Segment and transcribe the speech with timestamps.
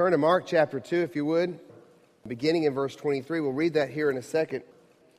[0.00, 1.60] Turn to Mark chapter 2, if you would,
[2.26, 3.40] beginning in verse 23.
[3.40, 4.62] We'll read that here in a second.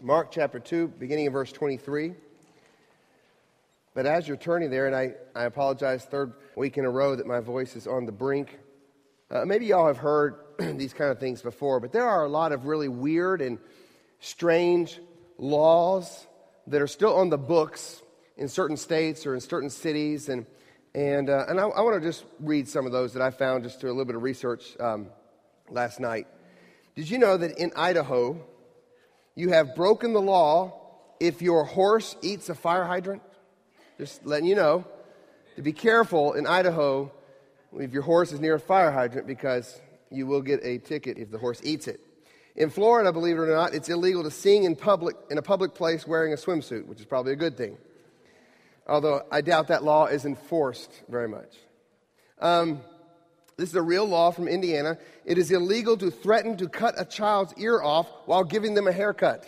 [0.01, 2.15] Mark chapter 2, beginning in verse 23.
[3.93, 7.27] But as you're turning there, and I, I apologize, third week in a row that
[7.27, 8.57] my voice is on the brink.
[9.29, 12.51] Uh, maybe y'all have heard these kind of things before, but there are a lot
[12.51, 13.59] of really weird and
[14.19, 14.99] strange
[15.37, 16.25] laws
[16.65, 18.01] that are still on the books
[18.35, 20.27] in certain states or in certain cities.
[20.27, 20.47] And
[20.93, 23.63] and, uh, and I, I want to just read some of those that I found
[23.63, 25.07] just through a little bit of research um,
[25.69, 26.27] last night.
[26.95, 28.43] Did you know that in Idaho,
[29.35, 30.73] you have broken the law
[31.19, 33.21] if your horse eats a fire hydrant?
[33.97, 34.85] Just letting you know
[35.55, 37.11] to be careful in Idaho
[37.79, 41.31] if your horse is near a fire hydrant because you will get a ticket if
[41.31, 42.01] the horse eats it.
[42.57, 45.73] In Florida, believe it or not, it's illegal to sing in public in a public
[45.73, 47.77] place wearing a swimsuit, which is probably a good thing
[48.87, 51.55] although I doubt that law is enforced very much.
[52.39, 52.81] Um,
[53.57, 54.97] this is a real law from Indiana.
[55.25, 58.91] It is illegal to threaten to cut a child's ear off while giving them a
[58.91, 59.45] haircut.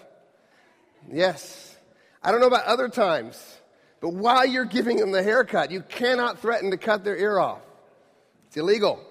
[1.11, 1.75] Yes.
[2.21, 3.57] I don't know about other times,
[3.99, 7.61] but while you're giving them the haircut, you cannot threaten to cut their ear off.
[8.47, 9.03] It's illegal.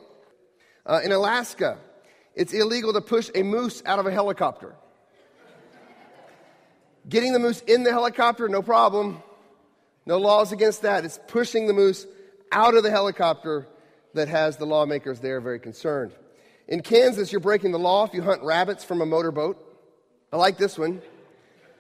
[0.87, 1.79] Uh, in Alaska,
[2.35, 4.75] it's illegal to push a moose out of a helicopter.
[7.09, 9.23] Getting the moose in the helicopter, no problem.
[10.07, 11.05] No laws against that.
[11.05, 12.07] It's pushing the moose
[12.51, 13.67] out of the helicopter
[14.15, 16.13] that has the lawmakers there very concerned.
[16.69, 19.59] In Kansas, you're breaking the law if you hunt rabbits from a motorboat.
[20.33, 21.03] I like this one.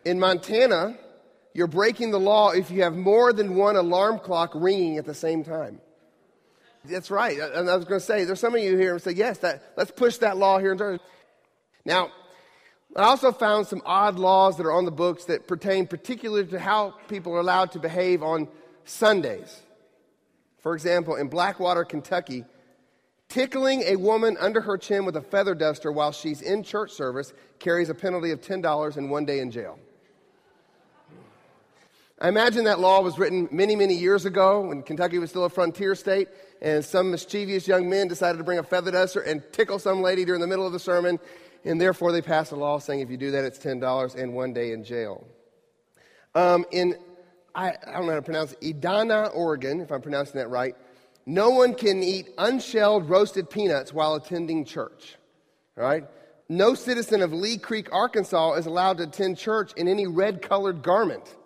[0.04, 0.96] In Montana,
[1.54, 5.14] you're breaking the law if you have more than one alarm clock ringing at the
[5.14, 5.80] same time.
[6.84, 7.38] That's right.
[7.38, 9.62] And I was going to say, there's some of you here who say, yes, that,
[9.76, 10.72] let's push that law here.
[10.72, 11.00] And turn."
[11.84, 12.10] Now,
[12.94, 16.58] I also found some odd laws that are on the books that pertain particularly to
[16.58, 18.48] how people are allowed to behave on
[18.84, 19.62] Sundays.
[20.58, 22.44] For example, in Blackwater, Kentucky,
[23.28, 27.32] tickling a woman under her chin with a feather duster while she's in church service
[27.58, 29.78] carries a penalty of $10 and one day in jail.
[32.20, 35.48] I imagine that law was written many, many years ago when Kentucky was still a
[35.48, 36.28] frontier state,
[36.60, 40.24] and some mischievous young men decided to bring a feather duster and tickle some lady
[40.24, 41.18] during the middle of the sermon,
[41.64, 44.52] and therefore they passed a law saying if you do that, it's $10 and one
[44.52, 45.26] day in jail.
[46.34, 46.96] Um, in,
[47.54, 50.74] I, I, don't know how to pronounce it, Oregon, if I'm pronouncing that right,
[51.26, 55.16] no one can eat unshelled roasted peanuts while attending church.
[55.76, 56.04] All right?
[56.48, 60.82] No citizen of Lee Creek, Arkansas is allowed to attend church in any red colored
[60.82, 61.36] garment.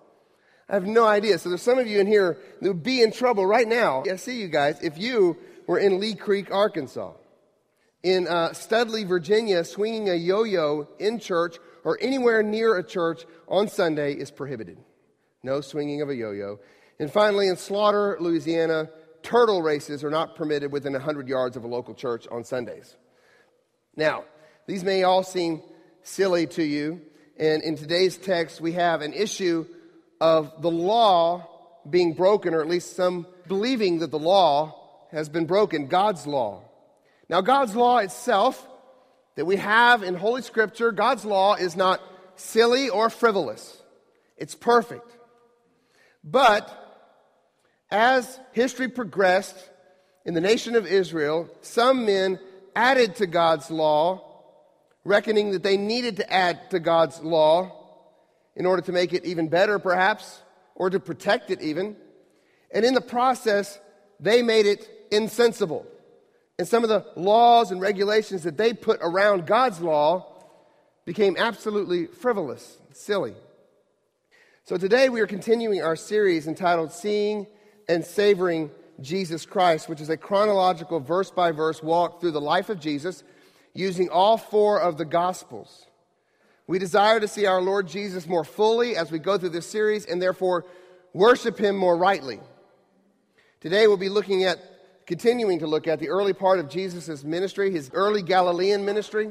[0.69, 1.38] I have no idea.
[1.38, 4.03] So there's some of you in here that would be in trouble right now.
[4.10, 7.12] I see you guys if you were in Lee Creek, Arkansas
[8.06, 13.25] in uh, Studley, Virginia, swinging a yo yo in church or anywhere near a church
[13.49, 14.78] on Sunday is prohibited.
[15.43, 16.61] No swinging of a yo yo.
[17.00, 18.91] And finally, in Slaughter, Louisiana,
[19.25, 22.94] turtle races are not permitted within 100 yards of a local church on Sundays.
[23.97, 24.23] Now,
[24.69, 25.61] these may all seem
[26.05, 27.00] silly to you,
[27.37, 29.67] and in today's text, we have an issue
[30.21, 31.49] of the law
[31.91, 36.62] being broken, or at least some believing that the law has been broken, God's law.
[37.28, 38.66] Now, God's law itself
[39.34, 42.00] that we have in Holy Scripture, God's law is not
[42.37, 43.82] silly or frivolous,
[44.37, 45.10] it's perfect.
[46.22, 46.70] But
[47.91, 49.56] as history progressed
[50.25, 52.38] in the nation of Israel, some men
[52.75, 54.22] added to God's law,
[55.04, 57.72] reckoning that they needed to add to God's law
[58.56, 60.43] in order to make it even better, perhaps,
[60.75, 61.97] or to protect it even.
[62.72, 63.78] And in the process,
[64.19, 65.87] they made it insensible
[66.59, 70.33] and some of the laws and regulations that they put around God's law
[71.05, 73.34] became absolutely frivolous, silly.
[74.65, 77.47] So today we are continuing our series entitled Seeing
[77.89, 82.71] and Savoring Jesus Christ, which is a chronological verse by verse walk through the life
[82.71, 83.23] of Jesus
[83.75, 85.87] using all four of the Gospels.
[86.67, 90.06] We desire to see our Lord Jesus more fully as we go through this series
[90.06, 90.65] and therefore
[91.12, 92.41] worship him more rightly.
[93.61, 94.59] Today we'll be looking at
[95.06, 99.31] continuing to look at the early part of Jesus' ministry, his early Galilean ministry.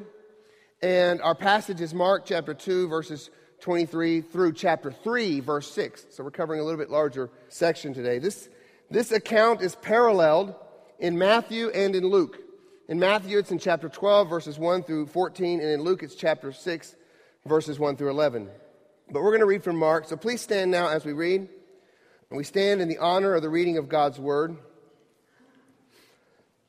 [0.81, 3.29] And our passage is Mark chapter 2, verses
[3.59, 6.05] 23 through chapter 3, verse 6.
[6.11, 8.19] So we're covering a little bit larger section today.
[8.19, 8.47] This,
[8.89, 10.55] this account is paralleled
[10.97, 12.39] in Matthew and in Luke.
[12.87, 16.53] In Matthew, it's in chapter 12, verses 1 through 14, and in Luke, it's chapter
[16.53, 16.95] 6,
[17.45, 18.49] verses 1 through 11.
[19.11, 21.41] But we're going to read from Mark, so please stand now as we read.
[22.29, 24.55] And we stand in the honor of the reading of God's word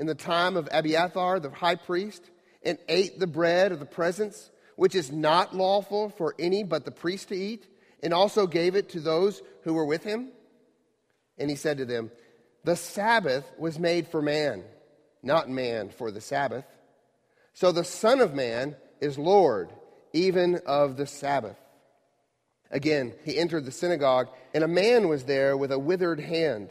[0.00, 2.22] in the time of Abiathar, the high priest,
[2.62, 6.90] and ate the bread of the presence, which is not lawful for any but the
[6.90, 7.66] priest to eat,
[8.02, 10.30] and also gave it to those who were with him?
[11.36, 12.10] And he said to them,
[12.64, 14.64] The Sabbath was made for man,
[15.22, 16.64] not man for the Sabbath.
[17.52, 19.68] So the Son of Man is Lord,
[20.14, 21.58] even of the Sabbath.
[22.70, 26.70] Again, he entered the synagogue, and a man was there with a withered hand.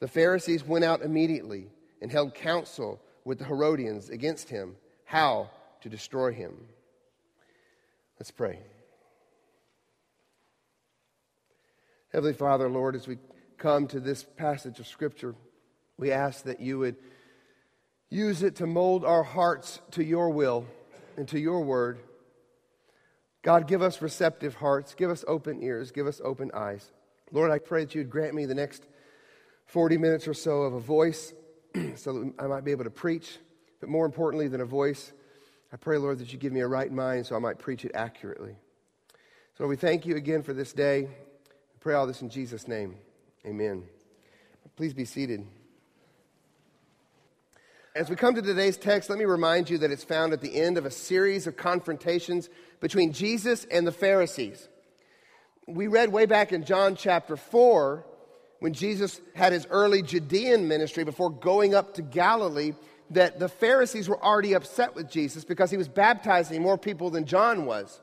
[0.00, 1.68] The Pharisees went out immediately
[2.00, 5.50] and held counsel with the Herodians against him, how
[5.82, 6.54] to destroy him.
[8.18, 8.58] Let's pray.
[12.12, 13.18] Heavenly Father, Lord, as we
[13.56, 15.34] come to this passage of Scripture,
[15.96, 16.96] we ask that you would
[18.08, 20.66] use it to mold our hearts to your will
[21.16, 22.00] and to your word.
[23.42, 26.90] God, give us receptive hearts, give us open ears, give us open eyes.
[27.32, 28.84] Lord, I pray that you'd grant me the next
[29.70, 31.32] 40 minutes or so of a voice
[31.94, 33.38] so that I might be able to preach.
[33.78, 35.12] But more importantly than a voice,
[35.72, 37.92] I pray, Lord, that you give me a right mind so I might preach it
[37.94, 38.56] accurately.
[39.56, 41.04] So we thank you again for this day.
[41.04, 42.96] I pray all this in Jesus' name.
[43.46, 43.84] Amen.
[44.74, 45.46] Please be seated.
[47.94, 50.56] As we come to today's text, let me remind you that it's found at the
[50.56, 52.48] end of a series of confrontations
[52.80, 54.68] between Jesus and the Pharisees.
[55.68, 58.04] We read way back in John chapter 4
[58.60, 62.74] when Jesus had his early Judean ministry before going up to Galilee
[63.10, 67.24] that the Pharisees were already upset with Jesus because he was baptizing more people than
[67.24, 68.00] John was.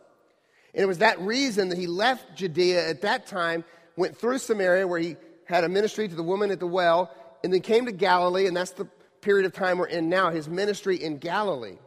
[0.73, 3.63] And it was that reason that he left Judea at that time,
[3.95, 5.15] went through Samaria where he
[5.45, 7.11] had a ministry to the woman at the well,
[7.43, 8.85] and then came to Galilee, and that's the
[9.21, 11.77] period of time we're in now, his ministry in Galilee.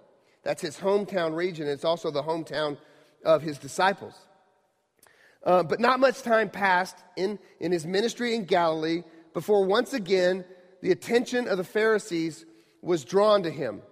[0.43, 1.69] That's his hometown region.
[1.69, 2.78] It's also the hometown
[3.25, 4.14] of his disciples.
[5.42, 9.02] Uh, but not much time passed in, in his ministry in Galilee
[9.32, 10.44] before once again
[10.82, 12.44] the attention of the Pharisees
[12.82, 13.82] was drawn to him.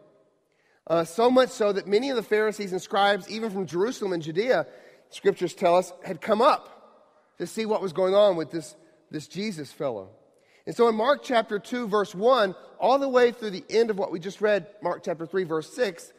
[0.86, 4.22] Uh, so much so that many of the Pharisees and scribes, even from Jerusalem and
[4.22, 4.66] Judea,
[5.10, 8.74] scriptures tell us, had come up to see what was going on with this,
[9.10, 10.10] this Jesus fellow.
[10.66, 13.98] And so in Mark chapter 2, verse 1, all the way through the end of
[13.98, 16.12] what we just read, Mark chapter 3, verse 6,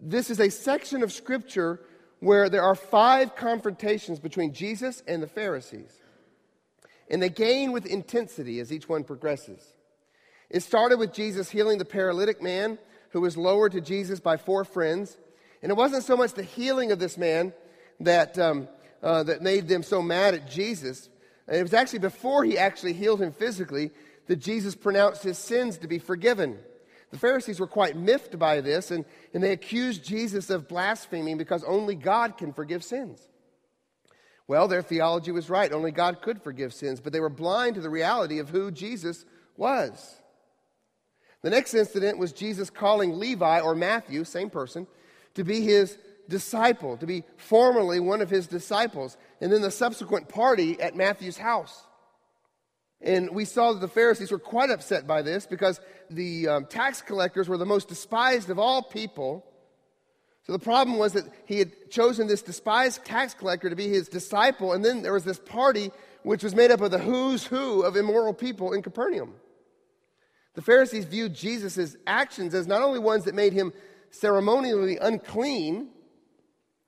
[0.00, 1.80] this is a section of scripture
[2.20, 5.92] where there are five confrontations between Jesus and the Pharisees.
[7.08, 9.62] And they gain with intensity as each one progresses.
[10.50, 12.78] It started with Jesus healing the paralytic man
[13.10, 15.16] who was lowered to Jesus by four friends.
[15.62, 17.52] And it wasn't so much the healing of this man
[18.00, 18.68] that, um,
[19.02, 21.08] uh, that made them so mad at Jesus,
[21.48, 23.90] it was actually before he actually healed him physically
[24.26, 26.58] that Jesus pronounced his sins to be forgiven.
[27.10, 31.62] The Pharisees were quite miffed by this, and, and they accused Jesus of blaspheming because
[31.64, 33.26] only God can forgive sins.
[34.48, 35.72] Well, their theology was right.
[35.72, 39.24] Only God could forgive sins, but they were blind to the reality of who Jesus
[39.56, 40.16] was.
[41.42, 44.86] The next incident was Jesus calling Levi, or Matthew, same person,
[45.34, 45.98] to be his
[46.28, 51.38] disciple, to be formerly one of his disciples, and then the subsequent party at Matthew's
[51.38, 51.84] house.
[53.00, 57.02] And we saw that the Pharisees were quite upset by this because the um, tax
[57.02, 59.44] collectors were the most despised of all people.
[60.44, 64.08] So the problem was that he had chosen this despised tax collector to be his
[64.08, 65.90] disciple, and then there was this party
[66.22, 69.34] which was made up of the who's who of immoral people in Capernaum.
[70.54, 73.72] The Pharisees viewed Jesus' actions as not only ones that made him
[74.10, 75.90] ceremonially unclean,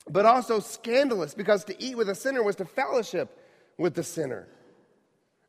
[0.08, 3.38] but also scandalous because to eat with a sinner was to fellowship
[3.76, 4.48] with the sinner.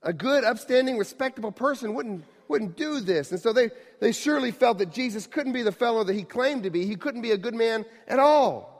[0.01, 3.31] A good, upstanding, respectable person wouldn't, wouldn't do this.
[3.31, 6.63] And so they, they surely felt that Jesus couldn't be the fellow that he claimed
[6.63, 6.85] to be.
[6.85, 8.75] He couldn't be a good man at all.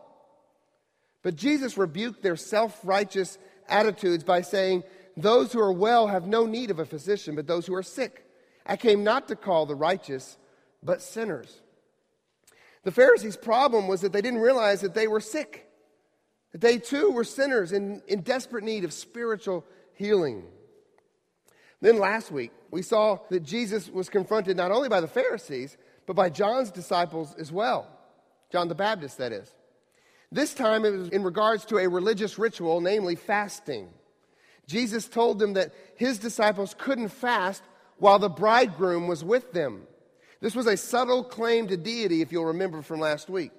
[1.22, 4.84] But Jesus rebuked their self righteous attitudes by saying,
[5.18, 8.26] Those who are well have no need of a physician, but those who are sick.
[8.66, 10.38] I came not to call the righteous,
[10.82, 11.62] but sinners.
[12.84, 15.68] The Pharisees' problem was that they didn't realize that they were sick.
[16.54, 20.46] That they too were sinners in, in desperate need of spiritual healing.
[21.82, 26.16] Then last week, we saw that Jesus was confronted not only by the Pharisees, but
[26.16, 27.88] by John's disciples as well.
[28.52, 29.50] John the Baptist, that is.
[30.32, 33.90] This time it was in regards to a religious ritual, namely fasting.
[34.68, 37.64] Jesus told them that his disciples couldn't fast
[37.98, 39.88] while the bridegroom was with them.
[40.42, 43.52] This was a subtle claim to deity, if you'll remember from last week.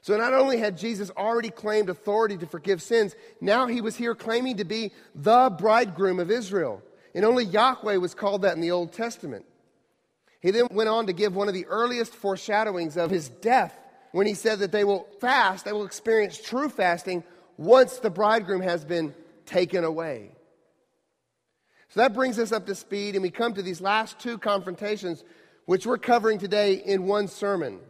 [0.00, 4.14] So not only had Jesus already claimed authority to forgive sins, now he was here
[4.14, 6.82] claiming to be the bridegroom of Israel.
[7.14, 9.44] And only Yahweh was called that in the Old Testament.
[10.40, 13.78] He then went on to give one of the earliest foreshadowings of his death
[14.12, 17.24] when he said that they will fast, they will experience true fasting
[17.56, 19.14] once the bridegroom has been
[19.46, 20.32] taken away.
[21.88, 25.22] So that brings us up to speed, and we come to these last two confrontations,
[25.66, 27.80] which we're covering today in one sermon.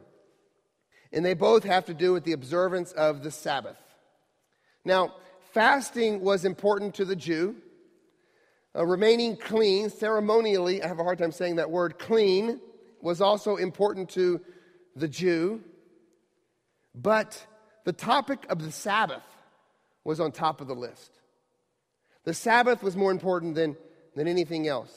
[1.13, 3.77] And they both have to do with the observance of the Sabbath.
[4.85, 5.15] Now,
[5.53, 7.57] fasting was important to the Jew.
[8.75, 12.61] Uh, remaining clean, ceremonially, I have a hard time saying that word, clean,
[13.01, 14.41] was also important to
[14.97, 15.61] the Jew.
[16.95, 17.47] But
[17.85, 19.23] the topic of the Sabbath
[20.05, 21.11] was on top of the list.
[22.25, 23.77] The Sabbath was more important than,
[24.15, 24.93] than anything else.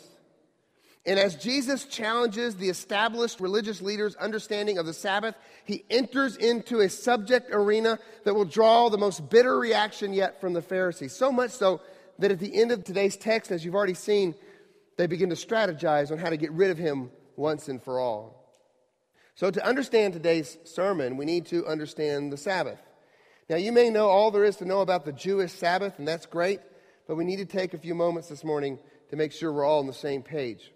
[1.08, 6.79] And as Jesus challenges the established religious leaders' understanding of the Sabbath, he enters into
[6.79, 11.13] a subject arena that will draw the most bitter reaction yet from the Pharisees.
[11.13, 11.82] So much so
[12.19, 14.36] that at the end of today's text, as you've already seen,
[14.98, 18.41] they begin to strategize on how to get rid of him once and for all.
[19.36, 22.79] So, to understand today's sermon, we need to understand the Sabbath.
[23.50, 26.25] Now, you may know all there is to know about the Jewish Sabbath, and that's
[26.25, 26.62] great,
[27.07, 28.79] but we need to take a few moments this morning
[29.10, 30.72] to make sure we're all on the same page.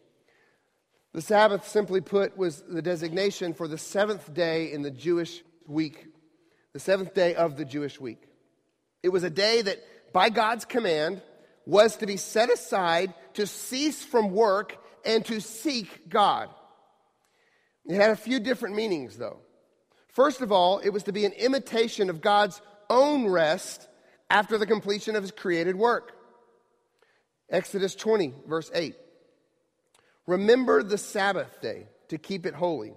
[1.13, 6.07] The Sabbath, simply put, was the designation for the seventh day in the Jewish week,
[6.73, 8.21] the seventh day of the Jewish week.
[9.01, 9.79] It was a day that,
[10.13, 11.21] by God's command,
[11.65, 16.49] was to be set aside to cease from work and to seek God.
[17.85, 19.39] It had a few different meanings, though.
[20.09, 23.87] First of all, it was to be an imitation of God's own rest
[24.29, 26.13] after the completion of his created work.
[27.49, 28.95] Exodus 20, verse 8.
[30.27, 32.93] Remember the Sabbath day to keep it holy.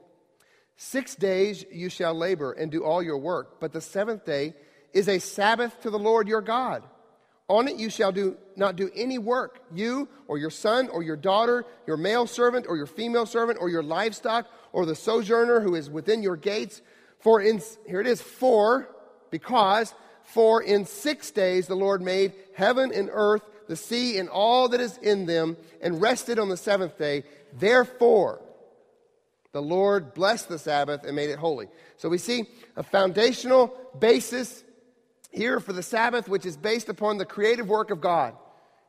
[0.76, 4.54] Six days you shall labor and do all your work, but the seventh day
[4.92, 6.82] is a Sabbath to the Lord your God.
[7.48, 11.16] On it you shall do, not do any work, you or your son or your
[11.16, 15.74] daughter, your male servant or your female servant, or your livestock, or the sojourner who
[15.74, 16.80] is within your gates.
[17.20, 18.88] For in, here it is, for,
[19.30, 24.68] because, for in six days the Lord made heaven and earth, the sea and all
[24.68, 27.24] that is in them, and rested on the seventh day.
[27.52, 28.40] Therefore,
[29.52, 31.68] the Lord blessed the Sabbath and made it holy.
[31.98, 32.46] So we see
[32.76, 34.64] a foundational basis
[35.32, 38.34] here for the Sabbath, which is based upon the creative work of God.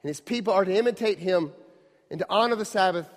[0.04, 1.52] And his people are to imitate him
[2.12, 3.08] and to honor the Sabbath,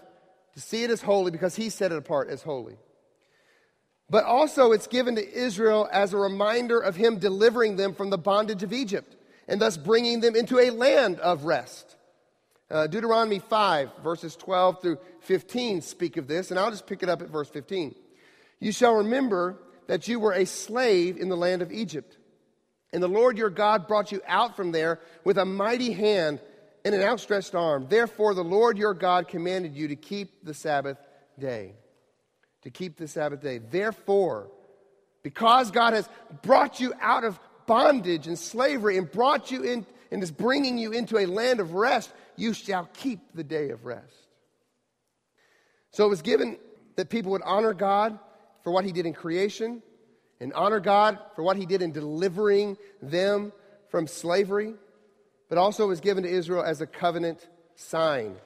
[0.54, 2.76] to see it as holy because he set it apart as holy.
[4.08, 8.18] But also, it's given to Israel as a reminder of him delivering them from the
[8.18, 9.16] bondage of Egypt
[9.48, 11.96] and thus bringing them into a land of rest.
[12.70, 17.08] Uh, Deuteronomy 5, verses 12 through 15 speak of this, and I'll just pick it
[17.08, 17.94] up at verse 15.
[18.60, 22.16] You shall remember that you were a slave in the land of Egypt
[22.96, 26.40] and the Lord your God brought you out from there with a mighty hand
[26.82, 27.88] and an outstretched arm.
[27.90, 30.96] Therefore, the Lord your God commanded you to keep the Sabbath
[31.38, 31.74] day.
[32.62, 33.58] To keep the Sabbath day.
[33.58, 34.48] Therefore,
[35.22, 36.08] because God has
[36.40, 40.92] brought you out of bondage and slavery and brought you in and is bringing you
[40.92, 44.16] into a land of rest, you shall keep the day of rest.
[45.90, 46.56] So it was given
[46.96, 48.18] that people would honor God
[48.64, 49.82] for what he did in creation,
[50.40, 53.52] and honor God for what he did in delivering them
[53.88, 54.74] from slavery,
[55.48, 58.36] but also was given to Israel as a covenant sign.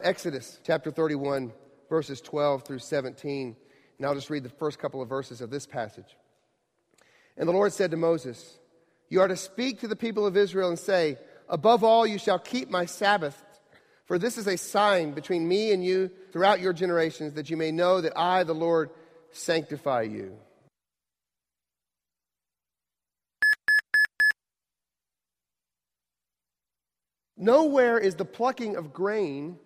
[0.00, 1.52] Exodus chapter 31,
[1.88, 3.56] verses 12 through 17.
[3.98, 6.16] And I'll just read the first couple of verses of this passage.
[7.36, 8.58] And the Lord said to Moses,
[9.08, 12.38] You are to speak to the people of Israel and say, Above all, you shall
[12.38, 13.42] keep my Sabbath,
[14.06, 17.72] for this is a sign between me and you throughout your generations, that you may
[17.72, 18.90] know that I, the Lord,
[19.30, 20.36] sanctify you.
[27.38, 29.58] Nowhere is the plucking of grain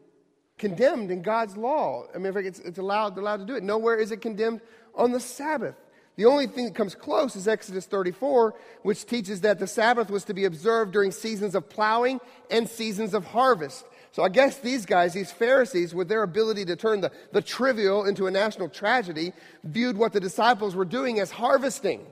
[0.59, 2.05] condemned in God's law.
[2.15, 3.63] I mean, in fact, it's, it's allowed, allowed to do it.
[3.63, 4.61] Nowhere is it condemned
[4.95, 5.75] on the Sabbath.
[6.17, 10.25] The only thing that comes close is Exodus 34, which teaches that the Sabbath was
[10.25, 13.87] to be observed during seasons of plowing and seasons of harvest.
[14.13, 18.05] So I guess these guys, these Pharisees, with their ability to turn the, the trivial
[18.05, 19.33] into a national tragedy,
[19.65, 22.05] viewed what the disciples were doing as harvesting.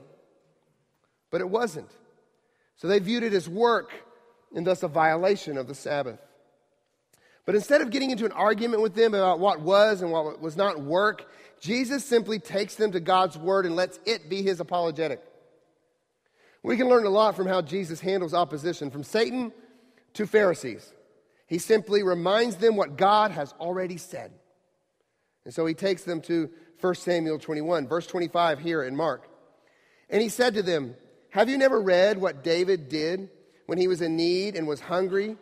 [1.29, 1.91] But it wasn't.
[2.77, 3.91] So they viewed it as work
[4.55, 6.19] and thus a violation of the Sabbath.
[7.45, 10.55] But instead of getting into an argument with them about what was and what was
[10.55, 11.29] not work,
[11.59, 15.21] Jesus simply takes them to God's word and lets it be his apologetic.
[16.63, 19.51] We can learn a lot from how Jesus handles opposition, from Satan
[20.13, 20.93] to Pharisees.
[21.47, 24.31] He simply reminds them what God has already said.
[25.43, 29.27] And so he takes them to 1 Samuel 21, verse 25 here in Mark.
[30.09, 30.95] And he said to them,
[31.31, 33.29] Have you never read what David did
[33.65, 35.37] when he was in need and was hungry?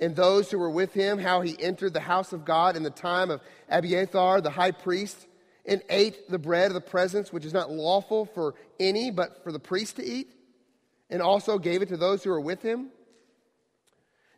[0.00, 2.90] And those who were with him, how he entered the house of God in the
[2.90, 5.26] time of Abiathar, the high priest,
[5.64, 9.52] and ate the bread of the presence, which is not lawful for any but for
[9.52, 10.28] the priest to eat,
[11.08, 12.88] and also gave it to those who were with him?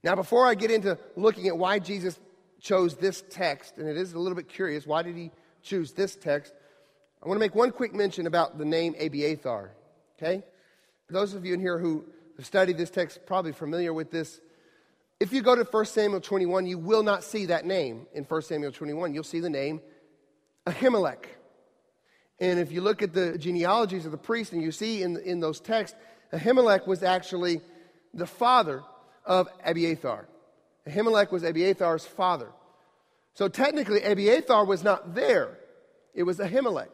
[0.02, 2.18] Now, before I get into looking at why Jesus
[2.60, 5.30] chose this text, and it is a little bit curious, why did he
[5.62, 6.52] choose this text?
[7.22, 9.70] I want to make one quick mention about the name Abiathar.
[10.18, 10.42] Okay?
[11.08, 12.04] Those of you in here who
[12.36, 14.40] have studied this text probably familiar with this.
[15.20, 18.42] If you go to 1 Samuel 21, you will not see that name in 1
[18.42, 19.14] Samuel 21.
[19.14, 19.80] You'll see the name
[20.66, 21.26] Ahimelech.
[22.40, 25.40] And if you look at the genealogies of the priests and you see in, in
[25.40, 25.96] those texts,
[26.32, 27.60] Ahimelech was actually
[28.12, 28.82] the father
[29.24, 30.26] of Abiathar.
[30.88, 32.48] Ahimelech was Abiathar's father.
[33.34, 35.58] So technically, Abiathar was not there,
[36.14, 36.90] it was Ahimelech.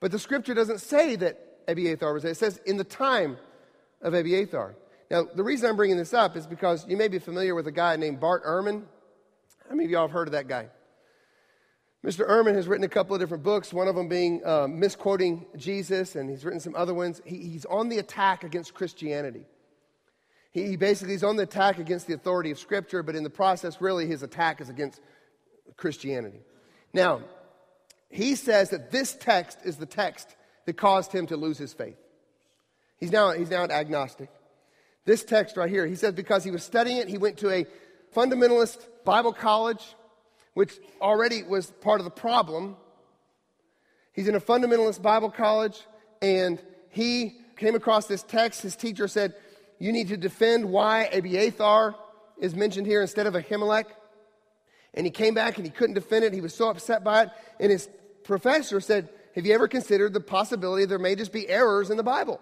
[0.00, 3.38] But the scripture doesn't say that Abiathar was there, it says in the time
[4.04, 4.76] of Abiathar.
[5.10, 7.72] Now, the reason I'm bringing this up is because you may be familiar with a
[7.72, 8.84] guy named Bart Ehrman.
[9.68, 10.68] How many of y'all have heard of that guy?
[12.04, 12.28] Mr.
[12.28, 16.16] Ehrman has written a couple of different books, one of them being uh, Misquoting Jesus,
[16.16, 17.22] and he's written some other ones.
[17.24, 19.46] He, he's on the attack against Christianity.
[20.52, 23.30] He, he basically is on the attack against the authority of Scripture, but in the
[23.30, 25.00] process, really, his attack is against
[25.78, 26.40] Christianity.
[26.92, 27.22] Now,
[28.10, 31.96] he says that this text is the text that caused him to lose his faith.
[33.04, 34.30] He's now, he's now an agnostic.
[35.04, 37.66] This text right here, he says because he was studying it, he went to a
[38.16, 39.94] fundamentalist Bible college,
[40.54, 42.78] which already was part of the problem.
[44.14, 45.78] He's in a fundamentalist Bible college,
[46.22, 46.58] and
[46.88, 48.62] he came across this text.
[48.62, 49.34] His teacher said,
[49.78, 51.96] you need to defend why Abiathar
[52.38, 53.84] is mentioned here instead of Ahimelech.
[54.94, 56.32] And he came back and he couldn't defend it.
[56.32, 57.28] He was so upset by it.
[57.60, 57.86] And his
[58.22, 62.02] professor said, Have you ever considered the possibility there may just be errors in the
[62.02, 62.40] Bible?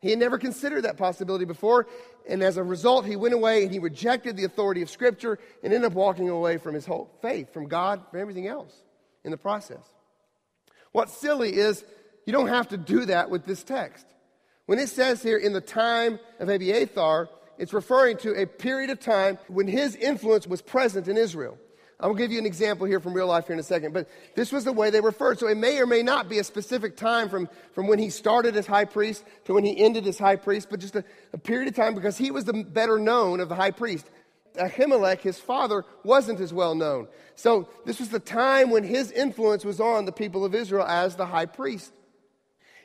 [0.00, 1.86] He had never considered that possibility before.
[2.28, 5.72] And as a result, he went away and he rejected the authority of Scripture and
[5.72, 8.74] ended up walking away from his whole faith, from God, from everything else
[9.24, 9.82] in the process.
[10.92, 11.84] What's silly is
[12.26, 14.06] you don't have to do that with this text.
[14.66, 19.00] When it says here in the time of Abiathar, it's referring to a period of
[19.00, 21.58] time when his influence was present in Israel.
[22.00, 24.52] I'll give you an example here from real life here in a second, but this
[24.52, 25.40] was the way they referred.
[25.40, 28.54] So it may or may not be a specific time from, from when he started
[28.56, 31.66] as high priest to when he ended as high priest, but just a, a period
[31.66, 34.08] of time because he was the better known of the high priest.
[34.54, 37.08] Ahimelech, his father, wasn't as well known.
[37.34, 41.16] So this was the time when his influence was on the people of Israel as
[41.16, 41.92] the high priest.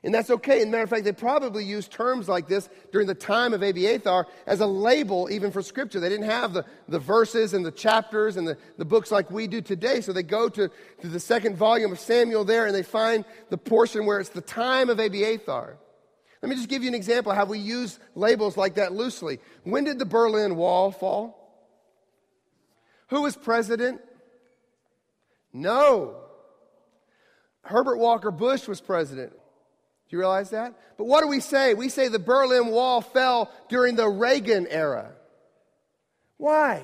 [0.04, 0.60] And that's okay.
[0.60, 3.63] As a matter of fact, they probably used terms like this during the time of
[3.63, 6.02] Abiathar as a label even for Scripture.
[6.02, 9.48] They didn't have the, the verses and the chapters and the, the books like we
[9.48, 10.02] do today.
[10.02, 10.70] So they go to,
[11.02, 14.42] to the second volume of Samuel there and they find the portion where it's the
[14.42, 15.78] time of Abiathar.
[16.42, 19.39] Let me just give you an example how we use labels like that loosely.
[19.63, 21.39] When did the Berlin Wall fall?
[23.08, 24.02] Who was president?
[25.54, 26.18] No.
[27.62, 29.32] Herbert Walker Bush was president.
[30.13, 30.76] You realize that?
[30.99, 31.73] But what do we say?
[31.73, 35.12] We say the Berlin Wall fell during the Reagan era.
[36.38, 36.84] Why?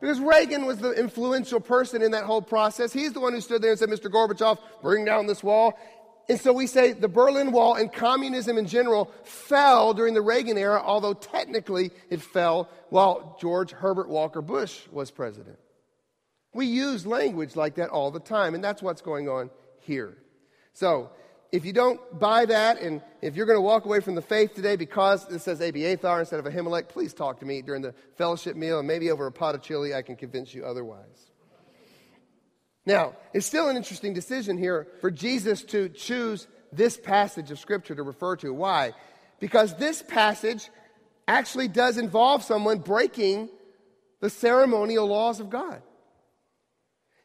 [0.00, 2.90] Because Reagan was the influential person in that whole process.
[2.90, 4.10] He's the one who stood there and said, Mr.
[4.10, 5.78] Gorbachev, bring down this wall.
[6.30, 10.56] And so we say the Berlin Wall and communism in general fell during the Reagan
[10.56, 15.58] era, although technically it fell while George Herbert Walker Bush was president.
[16.54, 20.16] We use language like that all the time, and that's what's going on here.
[20.72, 21.10] So
[21.52, 24.54] if you don't buy that, and if you're going to walk away from the faith
[24.54, 28.56] today because it says Abiathar instead of Ahimelech, please talk to me during the fellowship
[28.56, 31.30] meal, and maybe over a pot of chili, I can convince you otherwise.
[32.86, 37.94] Now, it's still an interesting decision here for Jesus to choose this passage of Scripture
[37.94, 38.54] to refer to.
[38.54, 38.92] Why?
[39.38, 40.70] Because this passage
[41.26, 43.48] actually does involve someone breaking
[44.20, 45.82] the ceremonial laws of God.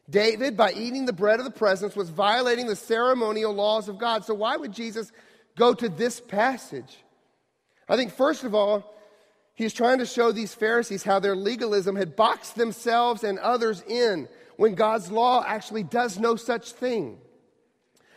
[0.08, 4.24] David, by eating the bread of the presence, was violating the ceremonial laws of God.
[4.24, 5.10] So, why would Jesus
[5.56, 6.98] go to this passage?
[7.88, 8.94] I think, first of all,
[9.54, 14.28] he's trying to show these Pharisees how their legalism had boxed themselves and others in
[14.56, 17.18] when God's law actually does no such thing.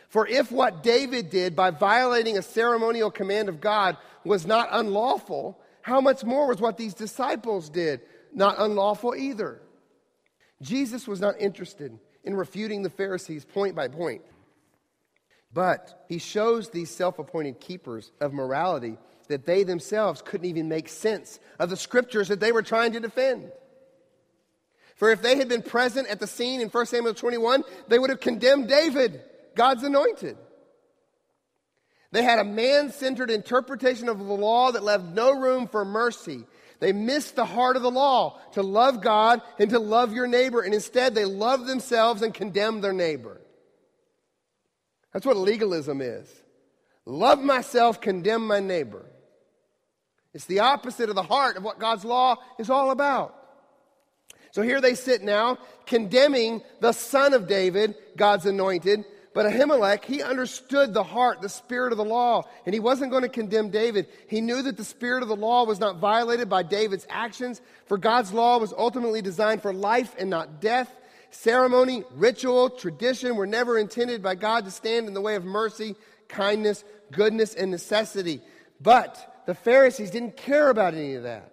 [0.08, 5.60] For if what David did by violating a ceremonial command of God was not unlawful,
[5.82, 8.00] how much more was what these disciples did
[8.32, 9.60] not unlawful either?
[10.62, 14.22] Jesus was not interested in refuting the Pharisees point by point.
[15.52, 20.88] But he shows these self appointed keepers of morality that they themselves couldn't even make
[20.88, 23.50] sense of the scriptures that they were trying to defend.
[24.96, 28.10] For if they had been present at the scene in 1 Samuel 21, they would
[28.10, 29.22] have condemned David,
[29.54, 30.36] God's anointed.
[32.12, 36.44] They had a man centered interpretation of the law that left no room for mercy.
[36.80, 40.62] They missed the heart of the law to love God and to love your neighbor,
[40.62, 43.40] and instead they love themselves and condemn their neighbor.
[45.12, 46.28] That's what legalism is.
[47.04, 49.04] Love myself, condemn my neighbor.
[50.32, 53.36] It's the opposite of the heart of what God's law is all about.
[54.52, 59.04] So here they sit now, condemning the son of David, God's anointed.
[59.32, 63.22] But Ahimelech, he understood the heart, the spirit of the law, and he wasn't going
[63.22, 64.08] to condemn David.
[64.26, 67.96] He knew that the spirit of the law was not violated by David's actions, for
[67.96, 70.92] God's law was ultimately designed for life and not death.
[71.30, 75.94] Ceremony, ritual, tradition were never intended by God to stand in the way of mercy,
[76.26, 78.40] kindness, goodness, and necessity.
[78.80, 81.52] But the Pharisees didn't care about any of that.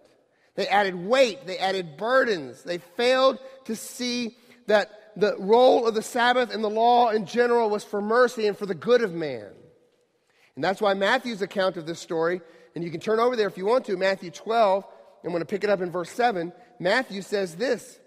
[0.56, 2.64] They added weight, they added burdens.
[2.64, 4.36] They failed to see
[4.66, 8.58] that the role of the Sabbath and the law in general was for mercy and
[8.58, 9.50] for the good of man.
[10.56, 12.42] And that's why Matthew's account of this story,
[12.76, 14.86] and you can turn over there if you want to, Matthew 12,
[15.24, 16.54] I'm going to pick it up in verse 7.
[16.80, 18.00] Matthew says this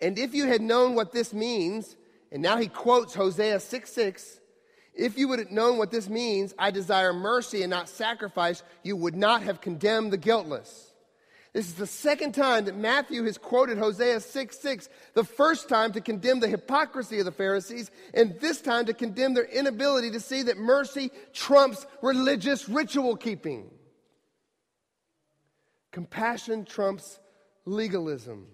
[0.00, 1.96] And if you had known what this means,
[2.30, 4.40] and now he quotes Hosea 6 6,
[4.94, 8.96] if you would have known what this means, I desire mercy and not sacrifice, you
[8.96, 10.89] would not have condemned the guiltless.
[11.52, 15.92] This is the second time that Matthew has quoted Hosea 6 6, the first time
[15.92, 20.20] to condemn the hypocrisy of the Pharisees, and this time to condemn their inability to
[20.20, 23.70] see that mercy trumps religious ritual keeping.
[25.90, 27.18] Compassion trumps
[27.64, 28.46] legalism.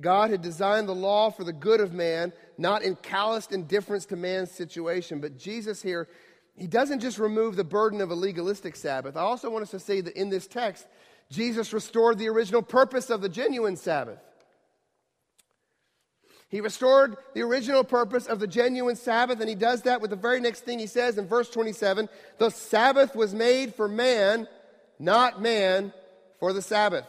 [0.00, 4.16] God had designed the law for the good of man, not in calloused indifference to
[4.16, 5.20] man's situation.
[5.20, 6.08] But Jesus here,
[6.56, 9.16] he doesn't just remove the burden of a legalistic Sabbath.
[9.16, 10.86] I also want us to see that in this text,
[11.30, 14.18] Jesus restored the original purpose of the genuine Sabbath.
[16.48, 20.16] He restored the original purpose of the genuine Sabbath, and he does that with the
[20.16, 22.08] very next thing he says in verse 27
[22.38, 24.46] The Sabbath was made for man,
[24.98, 25.92] not man
[26.38, 27.06] for the Sabbath.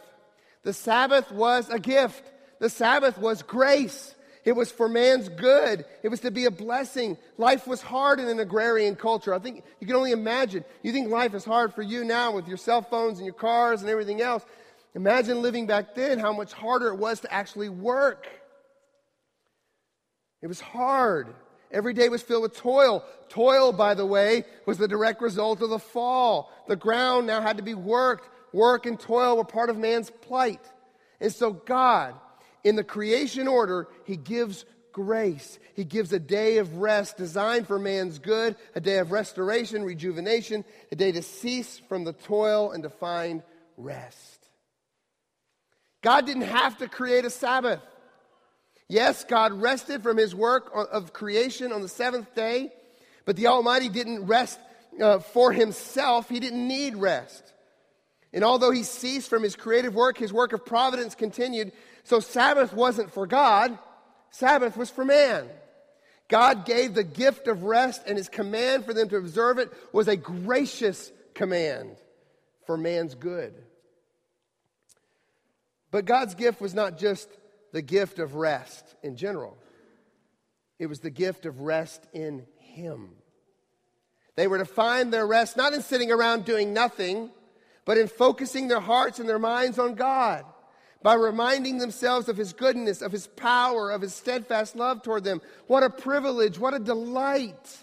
[0.63, 2.23] The Sabbath was a gift,
[2.59, 4.15] the Sabbath was grace.
[4.47, 5.83] It was for man's good.
[6.03, 7.17] It was to be a blessing.
[7.37, 9.33] Life was hard in an agrarian culture.
[9.33, 10.63] I think you can only imagine.
[10.83, 13.81] You think life is hard for you now with your cell phones and your cars
[13.81, 14.45] and everything else.
[14.95, 18.25] Imagine living back then, how much harder it was to actually work.
[20.41, 21.27] It was hard.
[21.69, 23.03] Every day was filled with toil.
[23.27, 26.53] Toil, by the way, was the direct result of the fall.
[26.69, 28.29] The ground now had to be worked.
[28.53, 30.61] Work and toil were part of man's plight.
[31.19, 32.15] And so God,
[32.63, 35.59] in the creation order, he gives grace.
[35.75, 40.65] He gives a day of rest designed for man's good, a day of restoration, rejuvenation,
[40.91, 43.43] a day to cease from the toil and to find
[43.77, 44.47] rest.
[46.01, 47.81] God didn't have to create a Sabbath.
[48.89, 52.71] Yes, God rested from his work of creation on the seventh day,
[53.25, 54.57] but the Almighty didn't rest
[55.01, 56.29] uh, for himself.
[56.29, 57.53] He didn't need rest.
[58.33, 61.71] And although he ceased from his creative work, his work of providence continued
[62.07, 63.77] so Sabbath wasn't for God,
[64.29, 65.45] Sabbath was for man.
[66.29, 70.07] God gave the gift of rest, and his command for them to observe it was
[70.07, 71.97] a gracious command
[72.65, 73.53] for man's good.
[75.91, 77.27] But God's gift was not just
[77.73, 79.57] the gift of rest in general,
[80.79, 83.09] it was the gift of rest in Him.
[84.37, 87.31] They were to find their rest not in sitting around doing nothing,
[87.83, 90.45] but in focusing their hearts and their minds on God
[91.03, 95.41] by reminding themselves of his goodness, of his power, of his steadfast love toward them.
[95.67, 97.77] What a privilege, what a delight.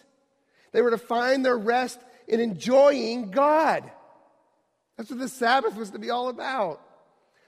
[0.72, 3.90] They were to find their rest in enjoying God.
[4.96, 6.80] That's what the Sabbath was to be all about.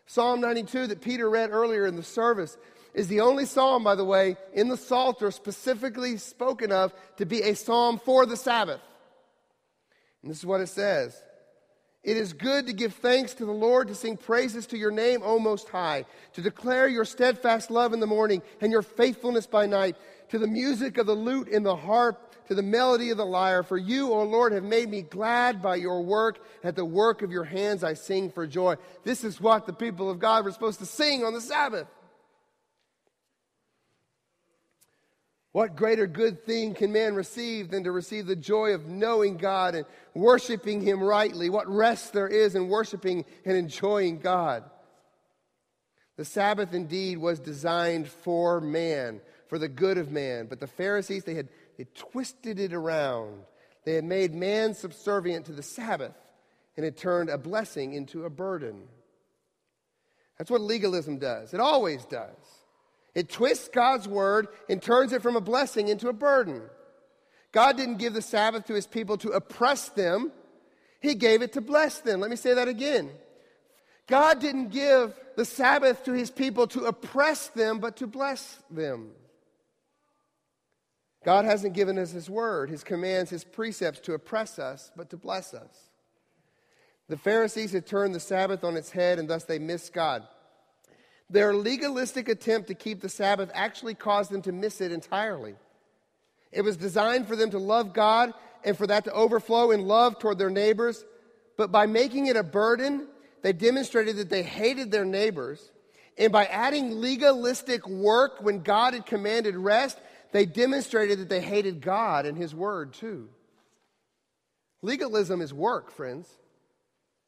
[0.06, 2.56] Psalm 92 that Peter read earlier in the service
[2.94, 7.42] is the only psalm, by the way, in the Psalter specifically spoken of to be
[7.42, 8.80] a psalm for the Sabbath.
[10.22, 11.20] And this is what it says
[12.06, 15.22] it is good to give thanks to the Lord, to sing praises to your name,
[15.24, 19.66] O Most High, to declare your steadfast love in the morning and your faithfulness by
[19.66, 19.96] night,
[20.28, 23.64] to the music of the lute and the harp, to the melody of the lyre.
[23.64, 26.38] For you, O Lord, have made me glad by your work.
[26.62, 28.76] At the work of your hands I sing for joy.
[29.02, 31.88] This is what the people of God were supposed to sing on the Sabbath.
[35.56, 39.74] What greater good thing can man receive than to receive the joy of knowing God
[39.74, 41.48] and worshiping Him rightly?
[41.48, 44.64] What rest there is in worshiping and enjoying God.
[46.18, 50.44] The Sabbath indeed was designed for man, for the good of man.
[50.44, 53.40] But the Pharisees, they had they twisted it around.
[53.86, 56.12] They had made man subservient to the Sabbath
[56.76, 58.82] and had turned a blessing into a burden.
[60.36, 61.54] That's what legalism does.
[61.54, 62.36] It always does.
[63.16, 66.60] It twists God's word and turns it from a blessing into a burden.
[67.50, 70.30] God didn't give the Sabbath to his people to oppress them,
[71.00, 72.20] he gave it to bless them.
[72.20, 73.10] Let me say that again.
[74.06, 79.12] God didn't give the Sabbath to his people to oppress them, but to bless them.
[81.24, 85.16] God hasn't given us his word, his commands, his precepts to oppress us, but to
[85.16, 85.88] bless us.
[87.08, 90.22] The Pharisees had turned the Sabbath on its head, and thus they missed God.
[91.28, 95.54] Their legalistic attempt to keep the Sabbath actually caused them to miss it entirely.
[96.52, 98.32] It was designed for them to love God
[98.64, 101.04] and for that to overflow in love toward their neighbors.
[101.56, 103.08] But by making it a burden,
[103.42, 105.70] they demonstrated that they hated their neighbors.
[106.16, 109.98] And by adding legalistic work when God had commanded rest,
[110.32, 113.28] they demonstrated that they hated God and His Word too.
[114.82, 116.28] Legalism is work, friends.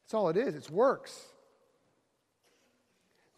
[0.04, 1.20] That's all it is, it's works.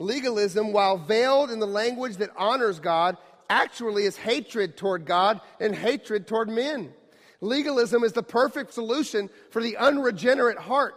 [0.00, 3.18] Legalism, while veiled in the language that honors God,
[3.50, 6.94] actually is hatred toward God and hatred toward men.
[7.42, 10.94] Legalism is the perfect solution for the unregenerate heart.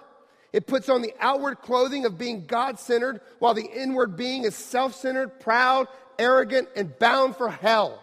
[0.53, 4.55] It puts on the outward clothing of being God centered, while the inward being is
[4.55, 5.87] self centered, proud,
[6.17, 8.01] arrogant, and bound for hell.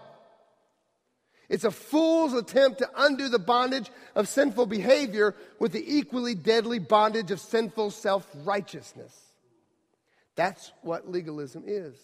[1.49, 6.79] It's a fool's attempt to undo the bondage of sinful behavior with the equally deadly
[6.79, 9.30] bondage of sinful self righteousness.
[10.41, 11.99] That's what legalism is.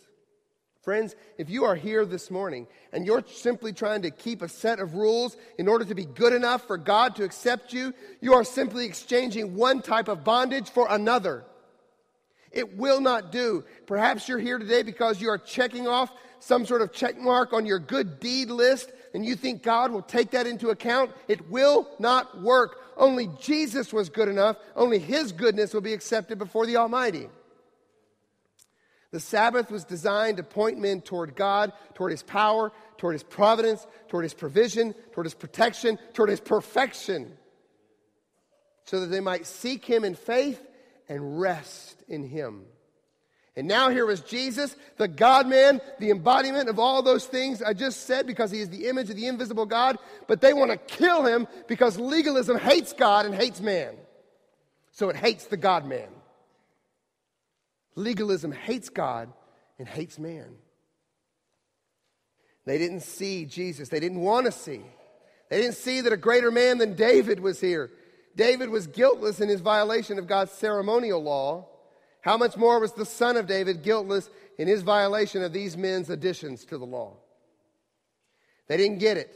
[0.83, 4.79] Friends, if you are here this morning and you're simply trying to keep a set
[4.79, 8.45] of rules in order to be good enough for God to accept you, you are
[8.45, 11.47] simply exchanging one type of bondage for another.
[12.53, 13.65] It will not do.
[13.87, 17.65] Perhaps you're here today because you are checking off some sort of check mark on
[17.65, 21.89] your good deed list and you think God will take that into account, it will
[21.99, 22.81] not work.
[22.99, 24.59] Only Jesus was good enough.
[24.77, 27.31] Only His goodness will be accepted before the Almighty.
[29.13, 33.87] The Sabbath was designed to point men toward God, toward His power, toward His providence,
[34.09, 37.33] toward His provision, toward His protection, toward His perfection,
[38.85, 40.61] so that they might seek Him in faith
[41.09, 42.65] and rest in Him.
[43.57, 47.73] And now here was Jesus, the God man, the embodiment of all those things I
[47.73, 50.77] just said because he is the image of the invisible God, but they want to
[50.77, 53.95] kill him because legalism hates God and hates man.
[54.93, 56.09] So it hates the God man.
[57.97, 59.33] Legalism hates God
[59.79, 60.55] and hates man.
[62.67, 63.89] They didn't see Jesus.
[63.89, 64.83] They didn't want to see.
[65.49, 67.91] They didn't see that a greater man than David was here.
[68.35, 71.69] David was guiltless in his violation of God's ceremonial law.
[72.21, 74.29] How much more was the son of David guiltless
[74.59, 77.17] in his violation of these men's additions to the law?
[78.69, 79.33] They didn't get it.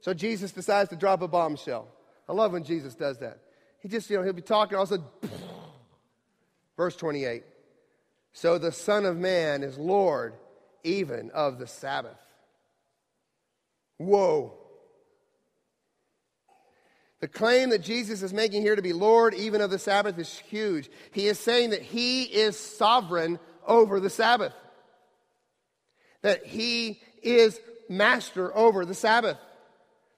[0.00, 1.86] So Jesus decides to drop a bombshell.
[2.28, 3.38] I love when Jesus does that.
[3.78, 5.06] He just, you know, he'll be talking, a sudden,
[6.76, 7.44] verse 28.
[8.32, 10.34] So the Son of Man is Lord
[10.84, 12.18] even of the Sabbath.
[13.98, 14.54] Whoa.
[17.20, 20.38] The claim that Jesus is making here to be Lord even of the Sabbath is
[20.38, 20.90] huge.
[21.12, 24.54] He is saying that he is sovereign over the Sabbath,
[26.22, 29.38] that he is master over the Sabbath,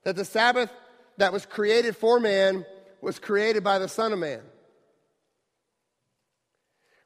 [0.05, 0.71] that the Sabbath
[1.19, 2.65] that was created for man
[3.03, 4.41] was created by the Son of Man.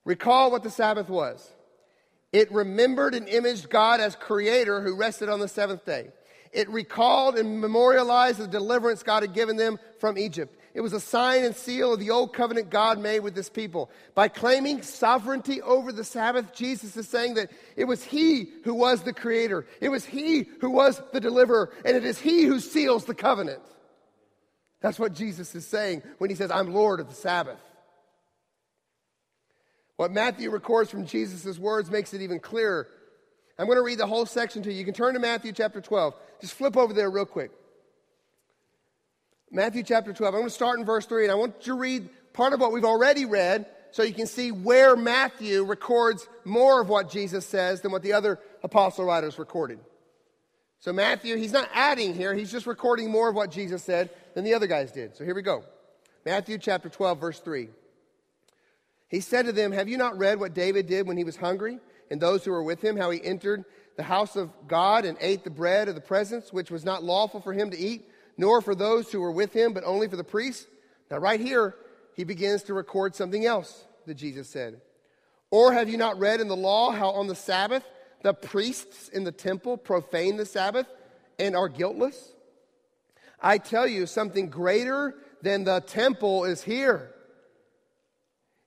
[0.08, 1.52] Recall what the Sabbath was.
[2.32, 6.08] It remembered and imaged God as creator who rested on the seventh day.
[6.50, 10.56] It recalled and memorialized the deliverance God had given them from Egypt.
[10.72, 13.90] It was a sign and seal of the old covenant God made with his people.
[14.14, 19.02] By claiming sovereignty over the Sabbath, Jesus is saying that it was he who was
[19.02, 23.04] the creator, it was he who was the deliverer, and it is he who seals
[23.04, 23.60] the covenant.
[24.80, 27.60] That's what Jesus is saying when he says, I'm Lord of the Sabbath.
[29.98, 32.86] What Matthew records from Jesus' words makes it even clearer.
[33.58, 34.78] I'm going to read the whole section to you.
[34.78, 36.14] You can turn to Matthew chapter 12.
[36.40, 37.50] Just flip over there real quick.
[39.50, 40.34] Matthew chapter 12.
[40.34, 42.60] I'm going to start in verse 3, and I want you to read part of
[42.60, 47.44] what we've already read so you can see where Matthew records more of what Jesus
[47.44, 49.80] says than what the other apostle writers recorded.
[50.78, 54.44] So, Matthew, he's not adding here, he's just recording more of what Jesus said than
[54.44, 55.16] the other guys did.
[55.16, 55.64] So, here we go.
[56.24, 57.68] Matthew chapter 12, verse 3.
[59.08, 61.80] He said to them, Have you not read what David did when he was hungry?
[62.10, 63.64] and those who were with him, how he entered
[63.96, 67.40] the house of God and ate the bread of the presence, which was not lawful
[67.40, 70.24] for him to eat, nor for those who were with him, but only for the
[70.24, 70.66] priests.
[71.10, 71.74] Now, right here,
[72.14, 74.80] he begins to record something else that Jesus said.
[75.50, 77.84] Or have you not read in the law how on the Sabbath
[78.22, 80.86] the priests in the temple profane the Sabbath
[81.38, 82.32] and are guiltless?
[83.40, 87.10] I tell you, something greater than the temple is here.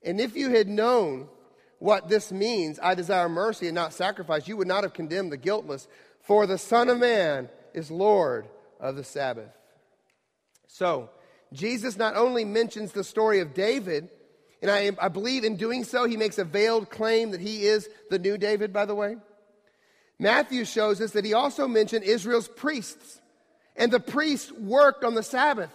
[0.03, 1.27] And if you had known
[1.79, 5.37] what this means, I desire mercy and not sacrifice, you would not have condemned the
[5.37, 5.87] guiltless.
[6.21, 8.47] For the Son of Man is Lord
[8.79, 9.49] of the Sabbath.
[10.67, 11.09] So,
[11.53, 14.09] Jesus not only mentions the story of David,
[14.61, 17.89] and I, I believe in doing so, he makes a veiled claim that he is
[18.09, 19.17] the new David, by the way.
[20.17, 23.19] Matthew shows us that he also mentioned Israel's priests.
[23.75, 25.71] And the priests worked on the Sabbath.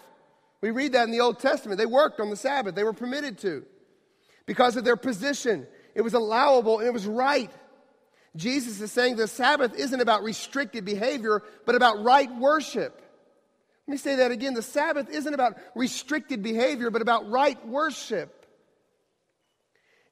[0.61, 1.79] We read that in the Old Testament.
[1.79, 3.65] They worked on the Sabbath, they were permitted to
[4.47, 5.67] because of their position.
[5.95, 7.51] It was allowable and it was right.
[8.37, 13.03] Jesus is saying the Sabbath isn't about restricted behavior, but about right worship.
[13.87, 14.55] Let me say that again.
[14.55, 18.33] The Sabbath isn't about restricted behavior, but about right worship.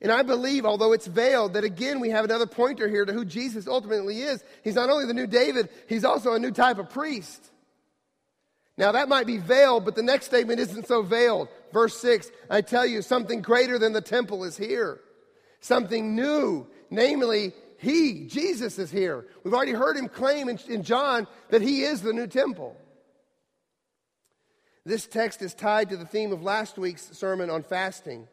[0.00, 3.24] And I believe, although it's veiled, that again we have another pointer here to who
[3.24, 4.44] Jesus ultimately is.
[4.62, 7.50] He's not only the new David, he's also a new type of priest.
[8.76, 11.48] Now that might be veiled, but the next statement isn't so veiled.
[11.72, 15.00] Verse 6 I tell you, something greater than the temple is here,
[15.60, 19.26] something new, namely, He, Jesus, is here.
[19.42, 22.76] We've already heard him claim in, in John that He is the new temple.
[24.86, 28.28] This text is tied to the theme of last week's sermon on fasting.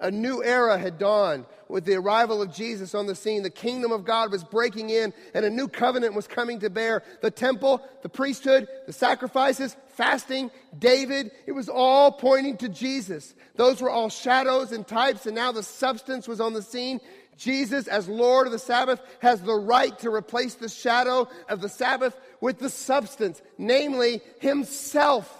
[0.00, 3.42] A new era had dawned with the arrival of Jesus on the scene.
[3.42, 7.02] The kingdom of God was breaking in and a new covenant was coming to bear.
[7.20, 13.34] The temple, the priesthood, the sacrifices, fasting, David, it was all pointing to Jesus.
[13.56, 17.00] Those were all shadows and types, and now the substance was on the scene.
[17.36, 21.68] Jesus, as Lord of the Sabbath, has the right to replace the shadow of the
[21.68, 25.36] Sabbath with the substance, namely Himself.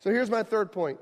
[0.00, 0.98] So here's my third point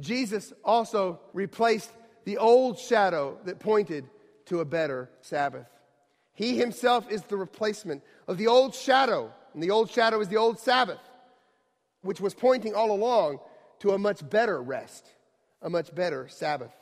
[0.00, 1.90] Jesus also replaced
[2.24, 4.08] the old shadow that pointed
[4.46, 5.66] to a better Sabbath.
[6.34, 10.36] He himself is the replacement of the old shadow, and the old shadow is the
[10.36, 10.98] old Sabbath,
[12.02, 13.38] which was pointing all along
[13.80, 15.06] to a much better rest,
[15.62, 16.72] a much better Sabbath.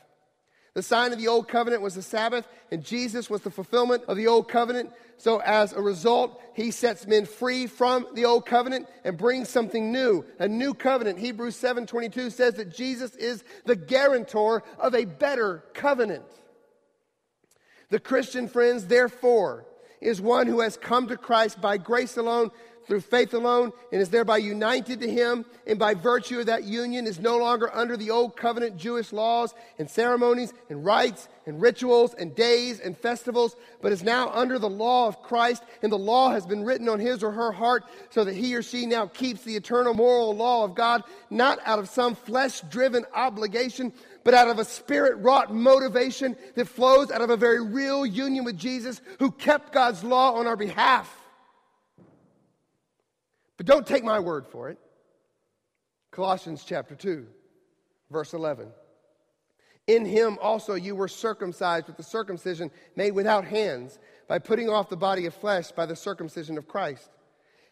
[0.74, 4.16] The sign of the old covenant was the Sabbath, and Jesus was the fulfillment of
[4.16, 4.90] the old covenant.
[5.18, 9.92] So, as a result, he sets men free from the old covenant and brings something
[9.92, 11.18] new, a new covenant.
[11.18, 16.24] Hebrews 7:22 says that Jesus is the guarantor of a better covenant.
[17.90, 19.66] The Christian friends, therefore,
[20.00, 22.50] is one who has come to Christ by grace alone
[22.92, 27.06] through faith alone and is thereby united to him and by virtue of that union
[27.06, 32.12] is no longer under the old covenant Jewish laws and ceremonies and rites and rituals
[32.12, 36.32] and days and festivals but is now under the law of Christ and the law
[36.32, 39.40] has been written on his or her heart so that he or she now keeps
[39.40, 43.90] the eternal moral law of God not out of some flesh driven obligation
[44.22, 48.44] but out of a spirit wrought motivation that flows out of a very real union
[48.44, 51.21] with Jesus who kept God's law on our behalf
[53.62, 54.78] but don't take my word for it.
[56.10, 57.24] Colossians chapter 2,
[58.10, 58.66] verse 11.
[59.86, 64.88] In him also you were circumcised with the circumcision made without hands, by putting off
[64.88, 67.08] the body of flesh by the circumcision of Christ.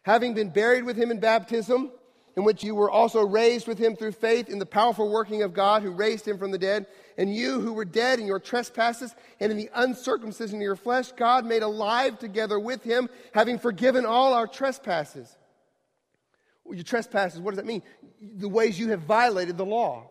[0.03, 1.91] Having been buried with him in baptism,
[2.37, 5.55] in which you were also raised with him through faith in the powerful working of
[5.55, 6.87] God who raised him from the dead,
[7.19, 11.11] and you who were dead in your trespasses and in the uncircumcision of your flesh,
[11.11, 15.37] God made alive together with him, having forgiven all our trespasses
[16.75, 17.83] your trespasses, what does that mean?
[18.21, 20.09] The ways you have violated the law.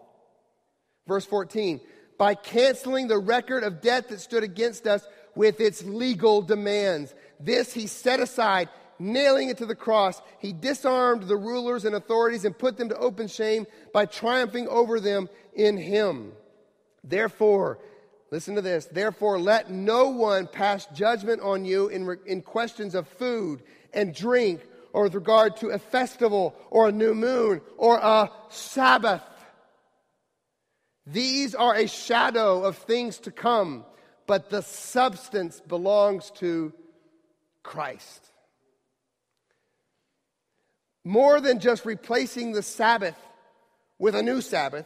[1.08, 1.80] Verse 14,
[2.18, 7.16] by canceling the record of debt that stood against us with its legal demands.
[7.40, 8.70] This he set aside,
[9.00, 10.22] nailing it to the cross.
[10.40, 15.00] He disarmed the rulers and authorities and put them to open shame by triumphing over
[15.00, 16.34] them in him.
[17.04, 17.80] Therefore,
[18.32, 18.86] listen to this.
[18.86, 24.62] Therefore, let no one pass judgment on you in, in questions of food and drink
[24.94, 29.24] or with regard to a festival or a new moon or a Sabbath.
[31.06, 33.86] These are a shadow of things to come,
[34.28, 36.74] but the substance belongs to
[37.64, 38.26] Christ.
[41.04, 43.16] More than just replacing the Sabbath
[43.98, 44.86] with a new Sabbath,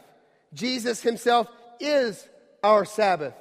[0.54, 1.48] Jesus himself
[1.80, 2.26] is
[2.62, 3.34] our Sabbath.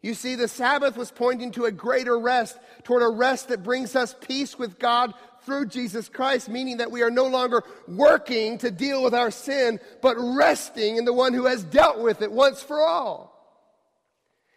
[0.00, 3.96] You see, the Sabbath was pointing to a greater rest, toward a rest that brings
[3.96, 5.12] us peace with God
[5.46, 9.80] through Jesus Christ, meaning that we are no longer working to deal with our sin,
[10.02, 13.32] but resting in the one who has dealt with it once for all.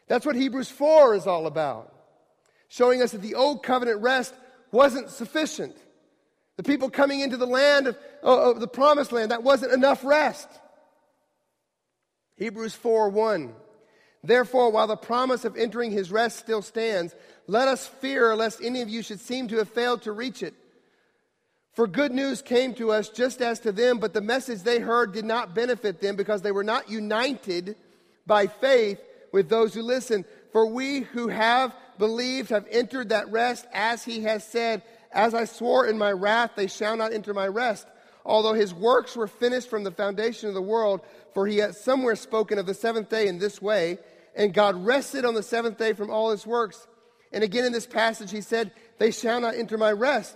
[0.07, 1.93] That's what Hebrews 4 is all about,
[2.67, 4.33] showing us that the old covenant rest
[4.71, 5.77] wasn't sufficient.
[6.57, 10.49] The people coming into the land of, the promised land, that wasn't enough rest.
[12.35, 13.53] Hebrews 4 1.
[14.23, 17.15] Therefore, while the promise of entering his rest still stands,
[17.47, 20.53] let us fear lest any of you should seem to have failed to reach it.
[21.74, 25.13] For good news came to us just as to them, but the message they heard
[25.13, 27.76] did not benefit them because they were not united
[28.26, 28.99] by faith
[29.32, 30.26] with those who listen.
[30.51, 35.45] For we who have believed have entered that rest, as he has said, As I
[35.45, 37.88] swore in my wrath, they shall not enter my rest.
[38.26, 41.01] Although his works were finished from the foundation of the world,
[41.34, 43.99] for he had somewhere spoken of the seventh day in this way,
[44.36, 46.88] and God rested on the seventh day from all his works.
[47.32, 50.36] And again in this passage, he said, They shall not enter my rest.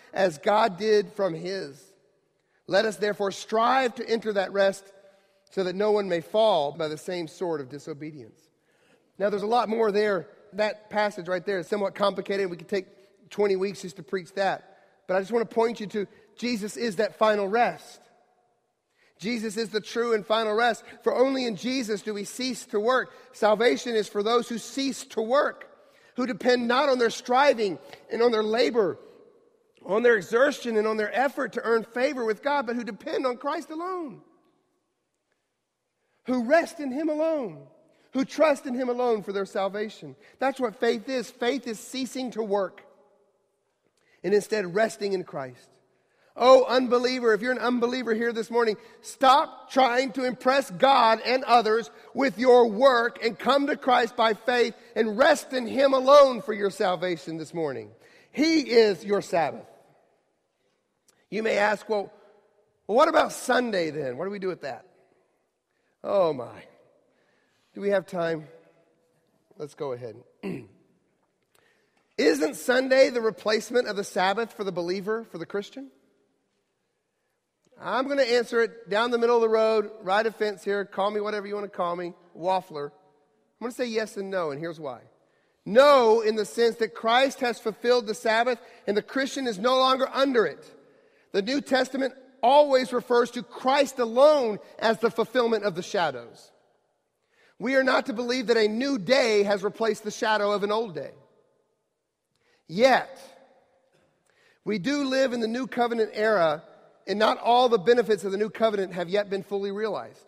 [0.13, 1.81] as God did from his.
[2.67, 4.85] Let us therefore strive to enter that rest
[5.51, 8.39] so that no one may fall by the same sort of disobedience.
[9.17, 10.27] Now, there's a lot more there.
[10.53, 12.49] That passage right there is somewhat complicated.
[12.49, 12.87] We could take
[13.29, 14.79] 20 weeks just to preach that.
[15.07, 16.07] But I just want to point you to
[16.37, 17.99] Jesus is that final rest.
[19.19, 20.83] Jesus is the true and final rest.
[21.03, 23.13] For only in Jesus do we cease to work.
[23.33, 25.69] Salvation is for those who cease to work,
[26.15, 27.77] who depend not on their striving
[28.11, 28.97] and on their labor,
[29.85, 33.25] on their exertion and on their effort to earn favor with God, but who depend
[33.25, 34.21] on Christ alone,
[36.25, 37.63] who rest in Him alone,
[38.13, 40.15] who trust in Him alone for their salvation.
[40.39, 41.29] That's what faith is.
[41.29, 42.81] Faith is ceasing to work
[44.23, 45.69] and instead resting in Christ.
[46.35, 51.43] Oh, unbeliever, if you're an unbeliever here this morning, stop trying to impress God and
[51.43, 56.41] others with your work and come to Christ by faith and rest in Him alone
[56.41, 57.91] for your salvation this morning.
[58.31, 59.65] He is your Sabbath.
[61.31, 62.11] You may ask, well,
[62.85, 64.17] well, what about Sunday then?
[64.17, 64.85] What do we do with that?
[66.03, 66.63] Oh my.
[67.73, 68.47] Do we have time?
[69.57, 70.17] Let's go ahead.
[72.17, 75.89] Isn't Sunday the replacement of the Sabbath for the believer, for the Christian?
[77.79, 80.83] I'm going to answer it down the middle of the road, right a fence here,
[80.83, 82.87] call me whatever you want to call me, waffler.
[82.87, 84.99] I'm going to say yes and no, and here's why.
[85.65, 89.77] No, in the sense that Christ has fulfilled the Sabbath and the Christian is no
[89.77, 90.69] longer under it.
[91.31, 92.13] The New Testament
[92.43, 96.51] always refers to Christ alone as the fulfillment of the shadows.
[97.59, 100.71] We are not to believe that a new day has replaced the shadow of an
[100.71, 101.11] old day.
[102.67, 103.19] Yet,
[104.63, 106.63] we do live in the new covenant era,
[107.07, 110.25] and not all the benefits of the new covenant have yet been fully realized.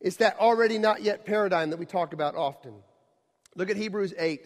[0.00, 2.74] It's that already not yet paradigm that we talk about often.
[3.54, 4.44] Look at Hebrews 8.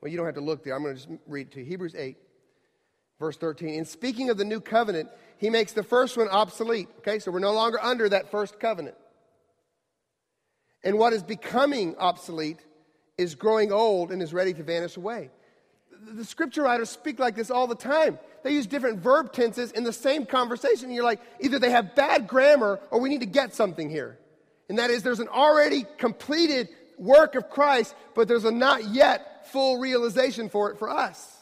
[0.00, 0.74] Well, you don't have to look there.
[0.76, 1.64] I'm going to just read to you.
[1.64, 2.16] Hebrews 8.
[3.22, 3.68] Verse 13.
[3.68, 5.08] In speaking of the new covenant,
[5.38, 6.88] he makes the first one obsolete.
[6.98, 8.96] Okay, so we're no longer under that first covenant.
[10.82, 12.58] And what is becoming obsolete
[13.16, 15.30] is growing old and is ready to vanish away.
[16.04, 18.18] The scripture writers speak like this all the time.
[18.42, 20.86] They use different verb tenses in the same conversation.
[20.86, 24.18] And you're like, either they have bad grammar or we need to get something here.
[24.68, 29.46] And that is, there's an already completed work of Christ, but there's a not yet
[29.52, 31.41] full realization for it for us.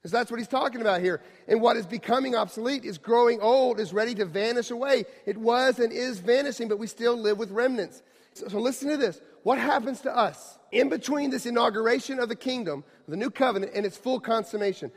[0.00, 1.20] Because that's what he's talking about here.
[1.46, 5.04] And what is becoming obsolete is growing old, is ready to vanish away.
[5.26, 8.02] It was and is vanishing, but we still live with remnants.
[8.32, 9.20] So, so listen to this.
[9.42, 13.84] What happens to us in between this inauguration of the kingdom, the new covenant, and
[13.84, 14.90] its full consummation?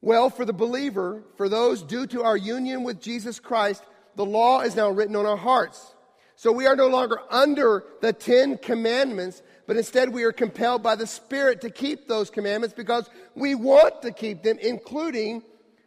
[0.00, 3.82] Well, for the believer, for those due to our union with Jesus Christ,
[4.16, 5.94] the law is now written on our hearts.
[6.36, 10.94] So we are no longer under the Ten Commandments, but instead we are compelled by
[10.94, 15.42] the Spirit to keep those commandments because we want to keep them, including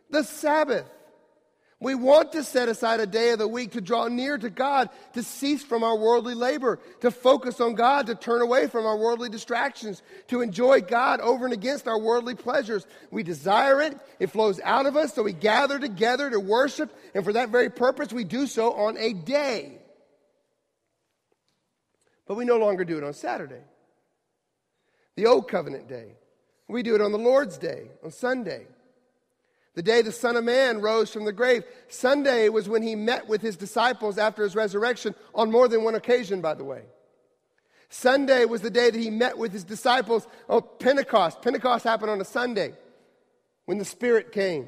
[0.09, 0.85] the Sabbath.
[1.79, 4.89] We want to set aside a day of the week to draw near to God,
[5.13, 8.97] to cease from our worldly labor, to focus on God, to turn away from our
[8.97, 12.87] worldly distractions, to enjoy God over and against our worldly pleasures.
[13.11, 17.23] We desire it, it flows out of us, so we gather together to worship, and
[17.23, 19.77] for that very purpose, we do so on a day.
[22.27, 23.61] But we no longer do it on Saturday,
[25.15, 26.15] the Old Covenant day.
[26.67, 28.67] We do it on the Lord's Day, on Sunday.
[29.75, 31.63] The day the Son of Man rose from the grave.
[31.87, 35.95] Sunday was when he met with his disciples after his resurrection, on more than one
[35.95, 36.81] occasion, by the way.
[37.89, 41.41] Sunday was the day that he met with his disciples on Pentecost.
[41.41, 42.73] Pentecost happened on a Sunday
[43.65, 44.67] when the Spirit came.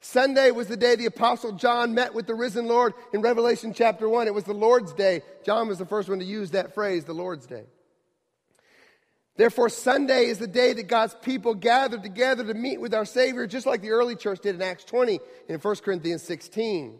[0.00, 4.08] Sunday was the day the Apostle John met with the risen Lord in Revelation chapter
[4.08, 4.28] 1.
[4.28, 5.22] It was the Lord's day.
[5.44, 7.64] John was the first one to use that phrase, the Lord's day.
[9.36, 13.46] Therefore, Sunday is the day that God's people gathered together to meet with our Savior,
[13.46, 16.98] just like the early church did in Acts 20 and 1 Corinthians 16.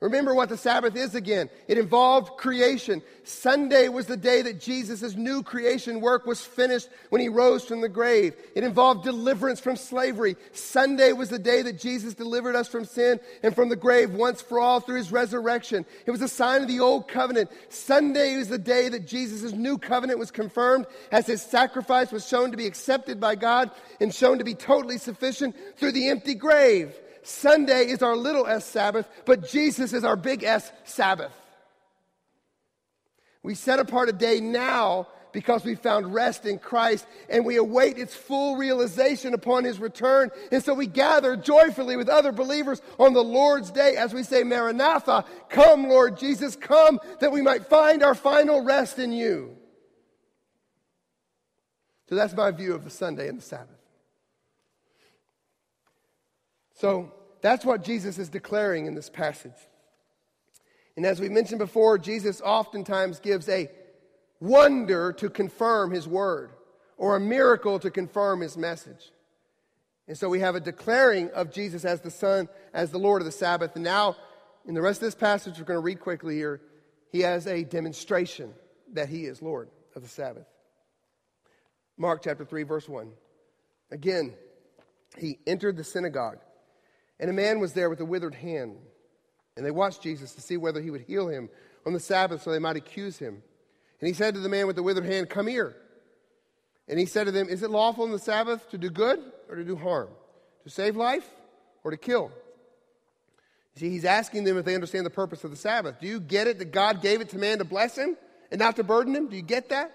[0.00, 1.50] Remember what the Sabbath is again.
[1.68, 3.02] It involved creation.
[3.22, 7.82] Sunday was the day that Jesus' new creation work was finished when he rose from
[7.82, 8.34] the grave.
[8.56, 10.36] It involved deliverance from slavery.
[10.52, 14.40] Sunday was the day that Jesus delivered us from sin and from the grave once
[14.40, 15.84] for all through his resurrection.
[16.06, 17.50] It was a sign of the old covenant.
[17.68, 22.52] Sunday was the day that Jesus' new covenant was confirmed as his sacrifice was shown
[22.52, 23.70] to be accepted by God
[24.00, 26.98] and shown to be totally sufficient through the empty grave.
[27.22, 31.32] Sunday is our little s Sabbath, but Jesus is our big S Sabbath.
[33.42, 37.98] We set apart a day now because we found rest in Christ and we await
[37.98, 40.30] its full realization upon his return.
[40.50, 44.42] And so we gather joyfully with other believers on the Lord's day as we say,
[44.42, 49.56] Maranatha, come, Lord Jesus, come, that we might find our final rest in you.
[52.08, 53.79] So that's my view of the Sunday and the Sabbath.
[56.80, 57.12] So
[57.42, 59.52] that's what Jesus is declaring in this passage.
[60.96, 63.70] And as we mentioned before, Jesus oftentimes gives a
[64.40, 66.52] wonder to confirm his word
[66.96, 69.12] or a miracle to confirm his message.
[70.08, 73.26] And so we have a declaring of Jesus as the Son, as the Lord of
[73.26, 73.74] the Sabbath.
[73.74, 74.16] And now,
[74.66, 76.62] in the rest of this passage, we're going to read quickly here,
[77.12, 78.54] he has a demonstration
[78.94, 80.46] that he is Lord of the Sabbath.
[81.98, 83.10] Mark chapter 3, verse 1.
[83.90, 84.32] Again,
[85.18, 86.38] he entered the synagogue
[87.20, 88.78] and a man was there with a withered hand.
[89.56, 91.50] And they watched Jesus to see whether he would heal him
[91.86, 93.42] on the Sabbath so they might accuse him.
[94.00, 95.76] And he said to the man with the withered hand, Come here.
[96.88, 99.56] And he said to them, Is it lawful on the Sabbath to do good or
[99.56, 100.08] to do harm?
[100.64, 101.28] To save life
[101.84, 102.32] or to kill?
[103.74, 106.00] You See, he's asking them if they understand the purpose of the Sabbath.
[106.00, 108.16] Do you get it that God gave it to man to bless him
[108.50, 109.28] and not to burden him?
[109.28, 109.92] Do you get that?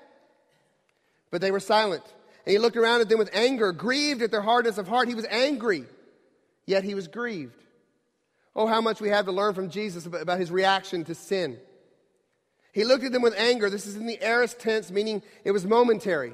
[1.32, 2.03] But they were silent.
[2.45, 5.07] And he looked around at them with anger, grieved at their hardness of heart.
[5.07, 5.86] He was angry
[6.66, 7.63] yet he was grieved.
[8.55, 11.59] Oh, how much we have to learn from Jesus about his reaction to sin.
[12.72, 13.70] He looked at them with anger.
[13.70, 16.34] This is in the aorist tense, meaning it was momentary.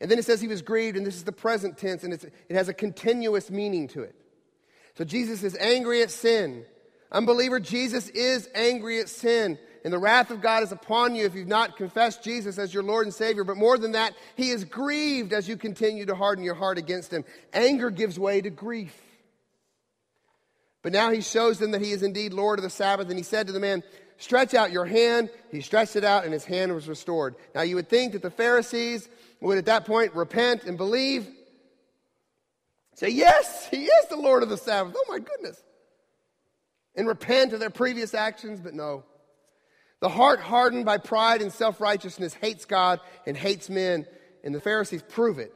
[0.00, 2.32] And then it says he was grieved, and this is the present tense, and it
[2.50, 4.14] has a continuous meaning to it.
[4.96, 6.64] So Jesus is angry at sin.
[7.10, 9.58] Unbeliever, Jesus is angry at sin.
[9.84, 12.82] And the wrath of God is upon you if you've not confessed Jesus as your
[12.82, 13.44] Lord and Savior.
[13.44, 17.12] But more than that, He is grieved as you continue to harden your heart against
[17.12, 17.24] Him.
[17.52, 18.98] Anger gives way to grief.
[20.82, 23.10] But now He shows them that He is indeed Lord of the Sabbath.
[23.10, 23.82] And He said to the man,
[24.16, 25.28] Stretch out your hand.
[25.50, 27.34] He stretched it out, and his hand was restored.
[27.54, 29.08] Now you would think that the Pharisees
[29.40, 31.28] would at that point repent and believe.
[32.94, 34.94] Say, Yes, He is the Lord of the Sabbath.
[34.96, 35.62] Oh my goodness.
[36.94, 39.04] And repent of their previous actions, but no.
[40.04, 44.04] The heart hardened by pride and self righteousness hates God and hates men,
[44.42, 45.50] and the Pharisees prove it.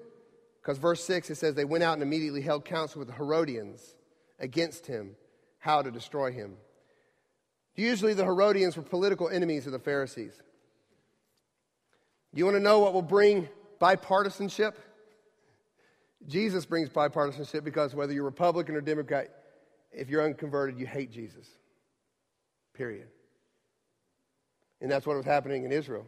[0.63, 3.95] Because verse 6 it says they went out and immediately held counsel with the Herodians
[4.39, 5.17] against him,
[5.59, 6.57] how to destroy him.
[7.77, 10.41] Usually the Herodians were political enemies of the Pharisees.
[12.33, 14.73] You want to know what will bring bipartisanship?
[16.27, 19.29] Jesus brings bipartisanship because whether you're Republican or Democrat,
[19.93, 21.47] if you're unconverted, you hate Jesus.
[22.73, 23.09] Period.
[24.81, 26.07] And that's what was happening in Israel.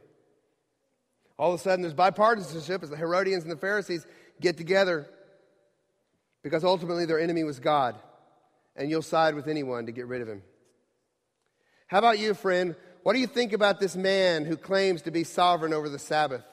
[1.38, 4.06] All of a sudden, there's bipartisanship as the Herodians and the Pharisees
[4.40, 5.08] get together
[6.42, 7.96] because ultimately their enemy was God,
[8.76, 10.42] and you'll side with anyone to get rid of him.
[11.86, 12.76] How about you, friend?
[13.02, 16.44] What do you think about this man who claims to be sovereign over the Sabbath?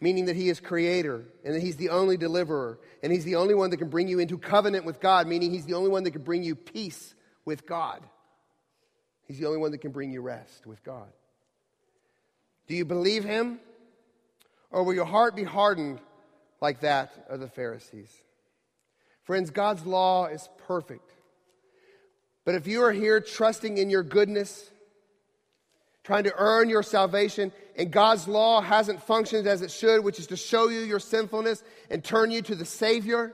[0.00, 3.54] Meaning that he is creator and that he's the only deliverer and he's the only
[3.54, 6.12] one that can bring you into covenant with God, meaning he's the only one that
[6.12, 7.14] can bring you peace
[7.44, 8.02] with God.
[9.30, 11.06] He's the only one that can bring you rest with God.
[12.66, 13.60] Do you believe him?
[14.72, 16.00] Or will your heart be hardened
[16.60, 18.10] like that of the Pharisees?
[19.22, 21.08] Friends, God's law is perfect.
[22.44, 24.68] But if you are here trusting in your goodness,
[26.02, 30.26] trying to earn your salvation, and God's law hasn't functioned as it should, which is
[30.26, 33.32] to show you your sinfulness and turn you to the Savior,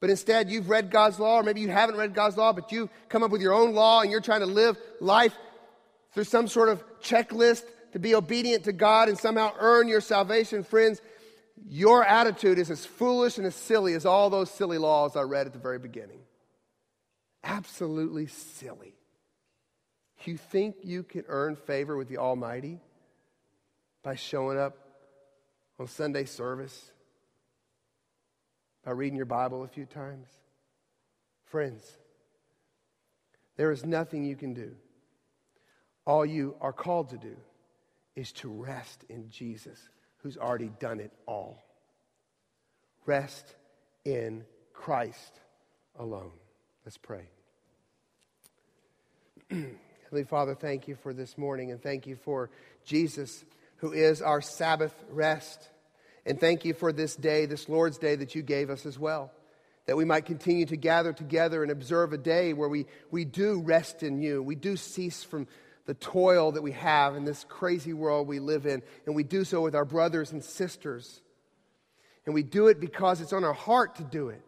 [0.00, 2.88] but instead, you've read God's law, or maybe you haven't read God's law, but you
[3.08, 5.36] come up with your own law and you're trying to live life
[6.12, 10.62] through some sort of checklist to be obedient to God and somehow earn your salvation.
[10.62, 11.00] Friends,
[11.68, 15.46] your attitude is as foolish and as silly as all those silly laws I read
[15.46, 16.20] at the very beginning.
[17.42, 18.94] Absolutely silly.
[20.24, 22.80] You think you can earn favor with the Almighty
[24.02, 24.76] by showing up
[25.78, 26.90] on Sunday service?
[28.88, 30.26] By reading your Bible a few times.
[31.44, 31.98] Friends,
[33.58, 34.74] there is nothing you can do.
[36.06, 37.36] All you are called to do
[38.16, 39.78] is to rest in Jesus,
[40.22, 41.62] who's already done it all.
[43.04, 43.54] Rest
[44.06, 45.38] in Christ
[45.98, 46.32] alone.
[46.86, 47.28] Let's pray.
[49.50, 52.48] Heavenly Father, thank you for this morning and thank you for
[52.86, 53.44] Jesus,
[53.76, 55.68] who is our Sabbath rest.
[56.28, 59.32] And thank you for this day, this Lord's Day that you gave us as well,
[59.86, 63.62] that we might continue to gather together and observe a day where we, we do
[63.62, 64.42] rest in you.
[64.42, 65.48] We do cease from
[65.86, 69.42] the toil that we have in this crazy world we live in, and we do
[69.42, 71.22] so with our brothers and sisters.
[72.26, 74.42] And we do it because it's on our heart to do it.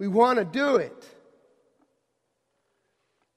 [0.00, 1.08] We want to do it.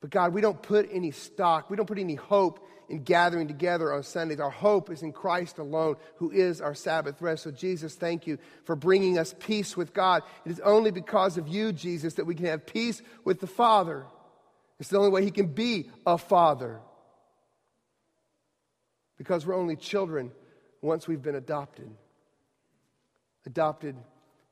[0.01, 3.93] But God, we don't put any stock, we don't put any hope in gathering together
[3.93, 4.39] on Sundays.
[4.39, 7.43] Our hope is in Christ alone, who is our Sabbath rest.
[7.43, 10.23] So, Jesus, thank you for bringing us peace with God.
[10.45, 14.05] It is only because of you, Jesus, that we can have peace with the Father.
[14.79, 16.79] It's the only way He can be a Father.
[19.17, 20.31] Because we're only children
[20.81, 21.89] once we've been adopted.
[23.45, 23.95] Adopted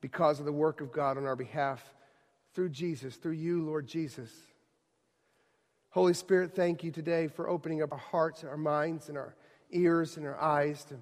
[0.01, 1.83] because of the work of God on our behalf
[2.53, 4.29] through Jesus, through you, Lord Jesus.
[5.93, 9.35] Holy Spirit, thank you today for opening up our hearts, and our minds, and our
[9.69, 10.95] ears and our eyes to,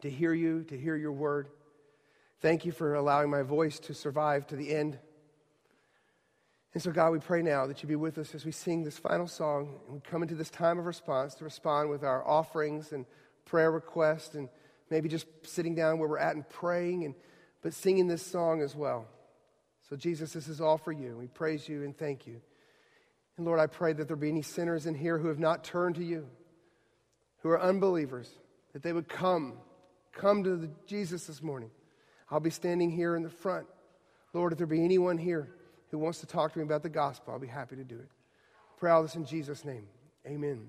[0.00, 1.48] to hear you, to hear your word.
[2.40, 4.98] Thank you for allowing my voice to survive to the end.
[6.72, 8.96] And so, God, we pray now that you be with us as we sing this
[8.96, 12.92] final song and we come into this time of response to respond with our offerings
[12.92, 13.04] and
[13.44, 14.48] prayer requests and
[14.88, 17.14] maybe just sitting down where we're at and praying and
[17.60, 19.06] but singing this song as well.
[19.90, 21.14] So, Jesus, this is all for you.
[21.18, 22.40] We praise you and thank you.
[23.36, 25.96] And Lord, I pray that there be any sinners in here who have not turned
[25.96, 26.26] to you,
[27.38, 28.30] who are unbelievers,
[28.72, 29.54] that they would come,
[30.12, 31.70] come to Jesus this morning.
[32.30, 33.66] I'll be standing here in the front.
[34.32, 35.48] Lord, if there be anyone here
[35.90, 38.08] who wants to talk to me about the gospel, I'll be happy to do it.
[38.78, 39.86] Pray all this in Jesus' name.
[40.26, 40.68] Amen.